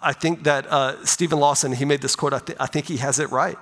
I 0.00 0.12
think 0.12 0.44
that 0.44 0.66
uh, 0.66 1.04
Steven 1.04 1.38
Lawson, 1.38 1.72
he 1.72 1.84
made 1.84 2.00
this 2.00 2.16
quote, 2.16 2.32
I, 2.32 2.38
th- 2.38 2.58
I 2.60 2.66
think 2.66 2.86
he 2.86 2.98
has 2.98 3.18
it 3.18 3.30
right. 3.30 3.58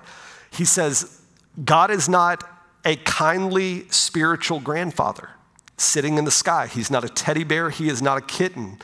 He 0.51 0.65
says, 0.65 1.21
God 1.65 1.91
is 1.91 2.09
not 2.09 2.45
a 2.85 2.97
kindly 2.97 3.89
spiritual 3.91 4.61
grandfather 4.61 5.31
sitting 5.77 6.19
in 6.19 6.25
the 6.25 6.31
sky. 6.31 6.67
He's 6.67 6.91
not 6.91 7.05
a 7.05 7.09
teddy 7.09 7.45
bear, 7.45 7.71
he 7.71 7.89
is 7.89 8.03
not 8.03 8.19
a 8.19 8.21
kitten. 8.21 8.79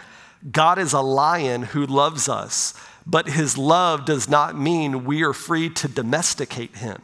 God 0.51 0.79
is 0.79 0.93
a 0.93 1.01
lion 1.01 1.63
who 1.63 1.85
loves 1.85 2.29
us, 2.29 2.75
but 3.07 3.29
his 3.29 3.59
love 3.59 4.05
does 4.05 4.29
not 4.29 4.57
mean 4.57 5.05
we 5.05 5.23
are 5.23 5.33
free 5.33 5.69
to 5.71 5.89
domesticate 5.89 6.77
him. 6.77 7.03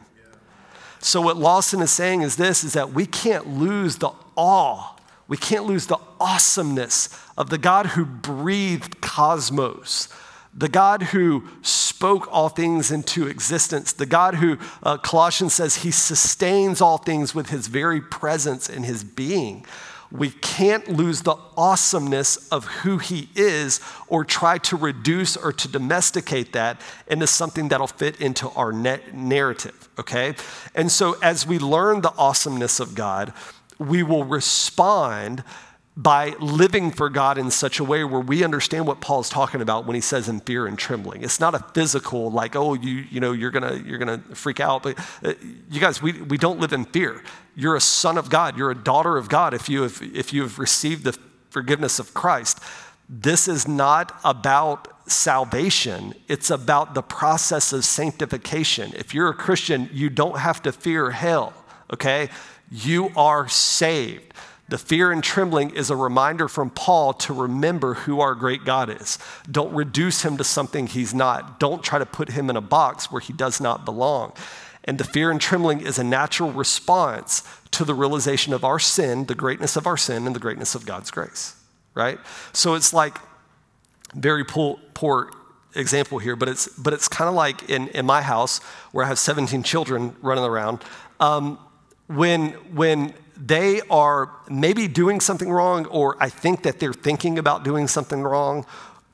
So 0.99 1.21
what 1.21 1.37
Lawson 1.37 1.81
is 1.81 1.91
saying 1.91 2.21
is 2.21 2.35
this 2.35 2.63
is 2.63 2.73
that 2.73 2.93
we 2.93 3.05
can't 3.05 3.47
lose 3.47 3.97
the 3.97 4.11
awe. 4.35 4.95
We 5.27 5.37
can't 5.37 5.65
lose 5.65 5.87
the 5.87 5.99
awesomeness 6.19 7.09
of 7.37 7.49
the 7.49 7.57
God 7.57 7.87
who 7.87 8.05
breathed 8.05 9.01
cosmos, 9.01 10.09
the 10.53 10.69
God 10.69 11.03
who 11.03 11.43
spoke 11.61 12.27
all 12.31 12.49
things 12.49 12.89
into 12.91 13.27
existence, 13.27 13.93
the 13.93 14.05
God 14.05 14.35
who, 14.35 14.57
uh, 14.81 14.97
Colossians 14.97 15.53
says, 15.53 15.77
he 15.77 15.91
sustains 15.91 16.81
all 16.81 16.97
things 16.97 17.35
with 17.35 17.49
his 17.49 17.67
very 17.67 18.01
presence 18.01 18.69
and 18.69 18.85
his 18.85 19.03
being. 19.03 19.65
We 20.11 20.31
can't 20.31 20.87
lose 20.87 21.21
the 21.21 21.35
awesomeness 21.57 22.47
of 22.49 22.65
who 22.65 22.97
he 22.97 23.29
is 23.35 23.81
or 24.07 24.23
try 24.23 24.57
to 24.59 24.77
reduce 24.77 25.35
or 25.35 25.51
to 25.51 25.67
domesticate 25.67 26.53
that 26.53 26.79
into 27.07 27.27
something 27.27 27.67
that'll 27.67 27.87
fit 27.87 28.21
into 28.21 28.49
our 28.51 28.71
narrative, 28.71 29.89
okay? 29.99 30.35
And 30.75 30.91
so 30.91 31.17
as 31.21 31.45
we 31.45 31.59
learn 31.59 32.01
the 32.01 32.13
awesomeness 32.17 32.79
of 32.79 32.95
God, 32.95 33.33
we 33.79 34.01
will 34.01 34.23
respond 34.23 35.43
by 35.97 36.35
living 36.39 36.91
for 36.91 37.09
God 37.09 37.39
in 37.39 37.49
such 37.49 37.79
a 37.79 37.83
way 37.83 38.03
where 38.03 38.21
we 38.21 38.43
understand 38.43 38.85
what 38.85 39.01
Paul's 39.01 39.29
talking 39.29 39.61
about 39.61 39.87
when 39.87 39.95
he 39.95 40.01
says 40.01 40.29
in 40.29 40.39
fear 40.41 40.67
and 40.67 40.77
trembling. 40.77 41.23
It's 41.23 41.39
not 41.39 41.55
a 41.55 41.59
physical, 41.73 42.29
like, 42.29 42.55
oh, 42.55 42.75
you, 42.75 43.03
you 43.09 43.19
know, 43.19 43.31
you're 43.31 43.49
gonna, 43.49 43.81
you're 43.83 43.97
gonna 43.97 44.19
freak 44.35 44.59
out. 44.59 44.83
But 44.83 44.99
uh, 45.23 45.33
you 45.71 45.81
guys, 45.81 45.99
we, 45.99 46.11
we 46.21 46.37
don't 46.37 46.59
live 46.59 46.71
in 46.71 46.85
fear. 46.85 47.23
You're 47.55 47.75
a 47.75 47.81
son 47.81 48.19
of 48.19 48.29
God. 48.29 48.59
You're 48.59 48.69
a 48.69 48.75
daughter 48.75 49.17
of 49.17 49.27
God 49.27 49.55
if 49.55 49.67
you 49.69 49.81
have, 49.81 49.99
if 50.13 50.31
you 50.31 50.43
have 50.43 50.59
received 50.59 51.03
the 51.03 51.17
forgiveness 51.49 51.97
of 51.97 52.13
Christ. 52.13 52.59
This 53.09 53.47
is 53.47 53.67
not 53.67 54.19
about 54.23 55.09
salvation. 55.09 56.13
It's 56.27 56.51
about 56.51 56.93
the 56.93 57.01
process 57.01 57.73
of 57.73 57.83
sanctification. 57.83 58.93
If 58.95 59.15
you're 59.15 59.29
a 59.29 59.33
Christian, 59.33 59.89
you 59.91 60.11
don't 60.11 60.37
have 60.37 60.61
to 60.61 60.71
fear 60.71 61.09
hell, 61.09 61.53
okay? 61.91 62.29
You 62.69 63.09
are 63.15 63.47
saved. 63.47 64.31
The 64.69 64.77
fear 64.77 65.11
and 65.11 65.23
trembling 65.23 65.69
is 65.69 65.89
a 65.89 65.95
reminder 65.95 66.47
from 66.47 66.69
Paul 66.69 67.13
to 67.13 67.33
remember 67.33 67.93
who 67.93 68.19
our 68.19 68.35
great 68.35 68.65
God 68.65 68.89
is. 68.89 69.17
Don't 69.49 69.73
reduce 69.73 70.23
him 70.23 70.37
to 70.37 70.43
something 70.43 70.87
he's 70.87 71.13
not. 71.13 71.59
Don't 71.59 71.83
try 71.83 71.99
to 71.99 72.05
put 72.05 72.31
him 72.31 72.49
in 72.49 72.57
a 72.57 72.61
box 72.61 73.09
where 73.09 73.21
he 73.21 73.31
does 73.31 73.61
not 73.61 73.85
belong. 73.85 74.33
And 74.83 74.97
the 74.97 75.05
fear 75.05 75.31
and 75.31 75.39
trembling 75.39 75.81
is 75.81 75.97
a 75.97 76.03
natural 76.03 76.51
response 76.51 77.43
to 77.71 77.85
the 77.85 77.93
realization 77.93 78.53
of 78.53 78.63
our 78.63 78.79
sin, 78.79 79.25
the 79.25 79.35
greatness 79.35 79.75
of 79.75 79.87
our 79.87 79.97
sin, 79.97 80.25
and 80.25 80.35
the 80.35 80.39
greatness 80.39 80.75
of 80.75 80.85
God's 80.85 81.11
grace, 81.11 81.55
right? 81.93 82.19
So 82.51 82.73
it's 82.73 82.93
like 82.93 83.19
very 84.15 84.43
poor, 84.43 84.79
poor 84.93 85.31
example 85.75 86.19
here, 86.19 86.35
but 86.35 86.49
it's, 86.49 86.67
but 86.67 86.93
it's 86.93 87.07
kind 87.07 87.29
of 87.29 87.35
like 87.35 87.69
in, 87.69 87.87
in 87.89 88.05
my 88.05 88.21
house 88.21 88.59
where 88.91 89.05
I 89.05 89.07
have 89.07 89.19
17 89.19 89.63
children 89.63 90.15
running 90.21 90.43
around. 90.43 90.83
Um, 91.19 91.59
when, 92.07 92.51
when 92.73 93.13
they 93.39 93.81
are 93.89 94.31
maybe 94.49 94.87
doing 94.87 95.19
something 95.19 95.49
wrong, 95.49 95.85
or 95.87 96.17
I 96.19 96.29
think 96.29 96.63
that 96.63 96.79
they're 96.79 96.93
thinking 96.93 97.39
about 97.39 97.63
doing 97.63 97.87
something 97.87 98.21
wrong, 98.21 98.65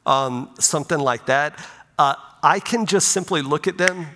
um, 0.06 0.50
something 0.60 1.00
like 1.00 1.26
that, 1.28 1.60
uh, 1.98 2.16
I 2.42 2.60
can 2.60 2.86
just 2.86 3.10
simply 3.10 3.42
look 3.42 3.68
at 3.68 3.78
them 3.78 4.08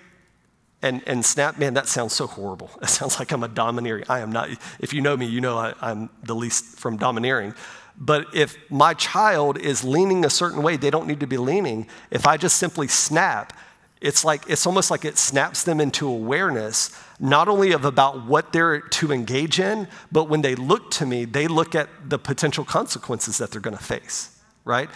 and, 0.82 1.02
and 1.06 1.24
snap, 1.24 1.58
man, 1.58 1.74
that 1.74 1.88
sounds 1.88 2.12
so 2.12 2.26
horrible. 2.26 2.70
It 2.82 2.88
sounds 2.88 3.18
like 3.18 3.32
I'm 3.32 3.42
a 3.42 3.48
domineering. 3.48 4.04
I 4.08 4.20
am 4.20 4.30
not. 4.30 4.48
If 4.78 4.92
you 4.92 5.00
know 5.00 5.16
me, 5.16 5.26
you 5.26 5.40
know 5.40 5.58
I, 5.58 5.74
I'm 5.80 6.10
the 6.22 6.34
least 6.34 6.78
from 6.78 6.96
domineering. 6.96 7.54
But 7.96 8.26
if 8.34 8.56
my 8.70 8.94
child 8.94 9.58
is 9.58 9.82
leaning 9.82 10.24
a 10.24 10.30
certain 10.30 10.62
way, 10.62 10.76
they 10.76 10.90
don't 10.90 11.08
need 11.08 11.20
to 11.20 11.26
be 11.26 11.36
leaning. 11.36 11.88
If 12.10 12.26
I 12.26 12.36
just 12.36 12.56
simply 12.56 12.86
snap, 12.86 13.52
it's 14.00 14.24
like 14.24 14.48
it's 14.48 14.66
almost 14.66 14.90
like 14.90 15.04
it 15.04 15.18
snaps 15.18 15.64
them 15.64 15.80
into 15.80 16.08
awareness 16.08 16.96
not 17.20 17.48
only 17.48 17.72
of 17.72 17.84
about 17.84 18.26
what 18.26 18.52
they're 18.52 18.80
to 18.80 19.12
engage 19.12 19.58
in 19.58 19.88
but 20.12 20.24
when 20.24 20.42
they 20.42 20.54
look 20.54 20.90
to 20.90 21.06
me 21.06 21.24
they 21.24 21.46
look 21.46 21.74
at 21.74 21.88
the 22.08 22.18
potential 22.18 22.64
consequences 22.64 23.38
that 23.38 23.50
they're 23.50 23.60
going 23.60 23.76
to 23.76 23.82
face 23.82 24.38
right? 24.64 24.90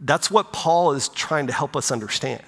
That's 0.00 0.30
what 0.30 0.52
paul 0.52 0.92
is 0.92 1.08
trying 1.08 1.46
to 1.48 1.52
help 1.52 1.76
us 1.76 1.90
understand. 1.90 2.42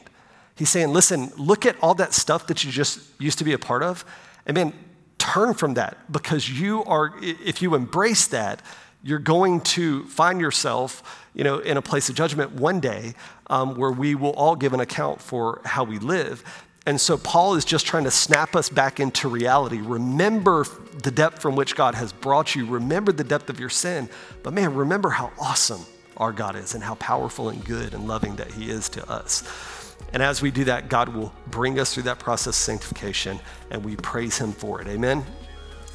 He's 0.57 0.71
saying 0.71 0.93
listen 0.93 1.33
look 1.37 1.67
at 1.67 1.77
all 1.83 1.95
that 1.95 2.13
stuff 2.13 2.47
that 2.49 2.65
you 2.65 2.71
just 2.71 3.01
used 3.21 3.39
to 3.39 3.45
be 3.45 3.53
a 3.53 3.59
part 3.59 3.83
of 3.83 4.05
and 4.47 4.55
man 4.55 4.73
turn 5.19 5.55
from 5.55 5.75
that 5.75 6.11
because 6.11 6.51
you 6.51 6.83
are 6.85 7.15
if 7.21 7.63
you 7.63 7.75
embrace 7.77 8.27
that 8.27 8.61
you're 9.03 9.19
going 9.19 9.61
to 9.61 10.05
find 10.05 10.41
yourself, 10.41 11.27
you 11.35 11.45
know, 11.45 11.59
in 11.59 11.77
a 11.77 11.83
place 11.83 12.09
of 12.09 12.15
judgment 12.15 12.53
one 12.53 12.81
day 12.81 13.15
um, 13.49 13.75
where 13.75 13.91
we 13.91 14.15
will 14.15 14.33
all 14.33 14.57
give 14.57 14.73
an 14.73 14.81
account 14.81 15.21
for 15.21 15.61
how 15.65 15.85
we 15.85 15.99
live. 15.99 16.45
And 16.87 17.01
so 17.01 17.17
Paul 17.17 17.55
is 17.55 17.65
just 17.65 17.87
trying 17.87 18.05
to 18.05 18.11
snap 18.11 18.57
us 18.57 18.69
back 18.69 18.99
into 18.99 19.29
reality. 19.29 19.81
Remember 19.81 20.65
the 21.03 21.11
depth 21.11 21.41
from 21.41 21.55
which 21.55 21.77
God 21.77 21.95
has 21.95 22.13
brought 22.13 22.55
you. 22.55 22.67
Remember 22.67 23.13
the 23.13 23.25
depth 23.25 23.51
of 23.51 23.61
your 23.61 23.69
sin. 23.69 24.09
But 24.43 24.53
man, 24.53 24.75
remember 24.75 25.11
how 25.11 25.33
awesome 25.41 25.85
our 26.17 26.33
God 26.33 26.57
is 26.57 26.75
and 26.75 26.83
how 26.83 26.97
powerful 26.97 27.49
and 27.51 27.65
good 27.65 27.95
and 27.95 28.09
loving 28.09 28.37
that 28.37 28.51
He 28.53 28.71
is 28.71 28.89
to 28.91 29.11
us. 29.11 29.97
And 30.13 30.23
as 30.23 30.43
we 30.43 30.51
do 30.51 30.65
that, 30.65 30.89
God 30.89 31.09
will 31.09 31.33
bring 31.49 31.79
us 31.79 31.95
through 31.95 32.03
that 32.05 32.19
process 32.19 32.49
of 32.49 32.55
sanctification 32.57 33.39
and 33.71 33.85
we 33.85 33.97
praise 33.97 34.39
Him 34.39 34.53
for 34.53 34.81
it. 34.81 34.89
Amen. 34.89 35.25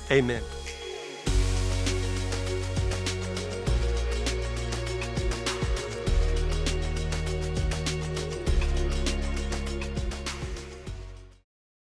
Amen. 0.10 0.42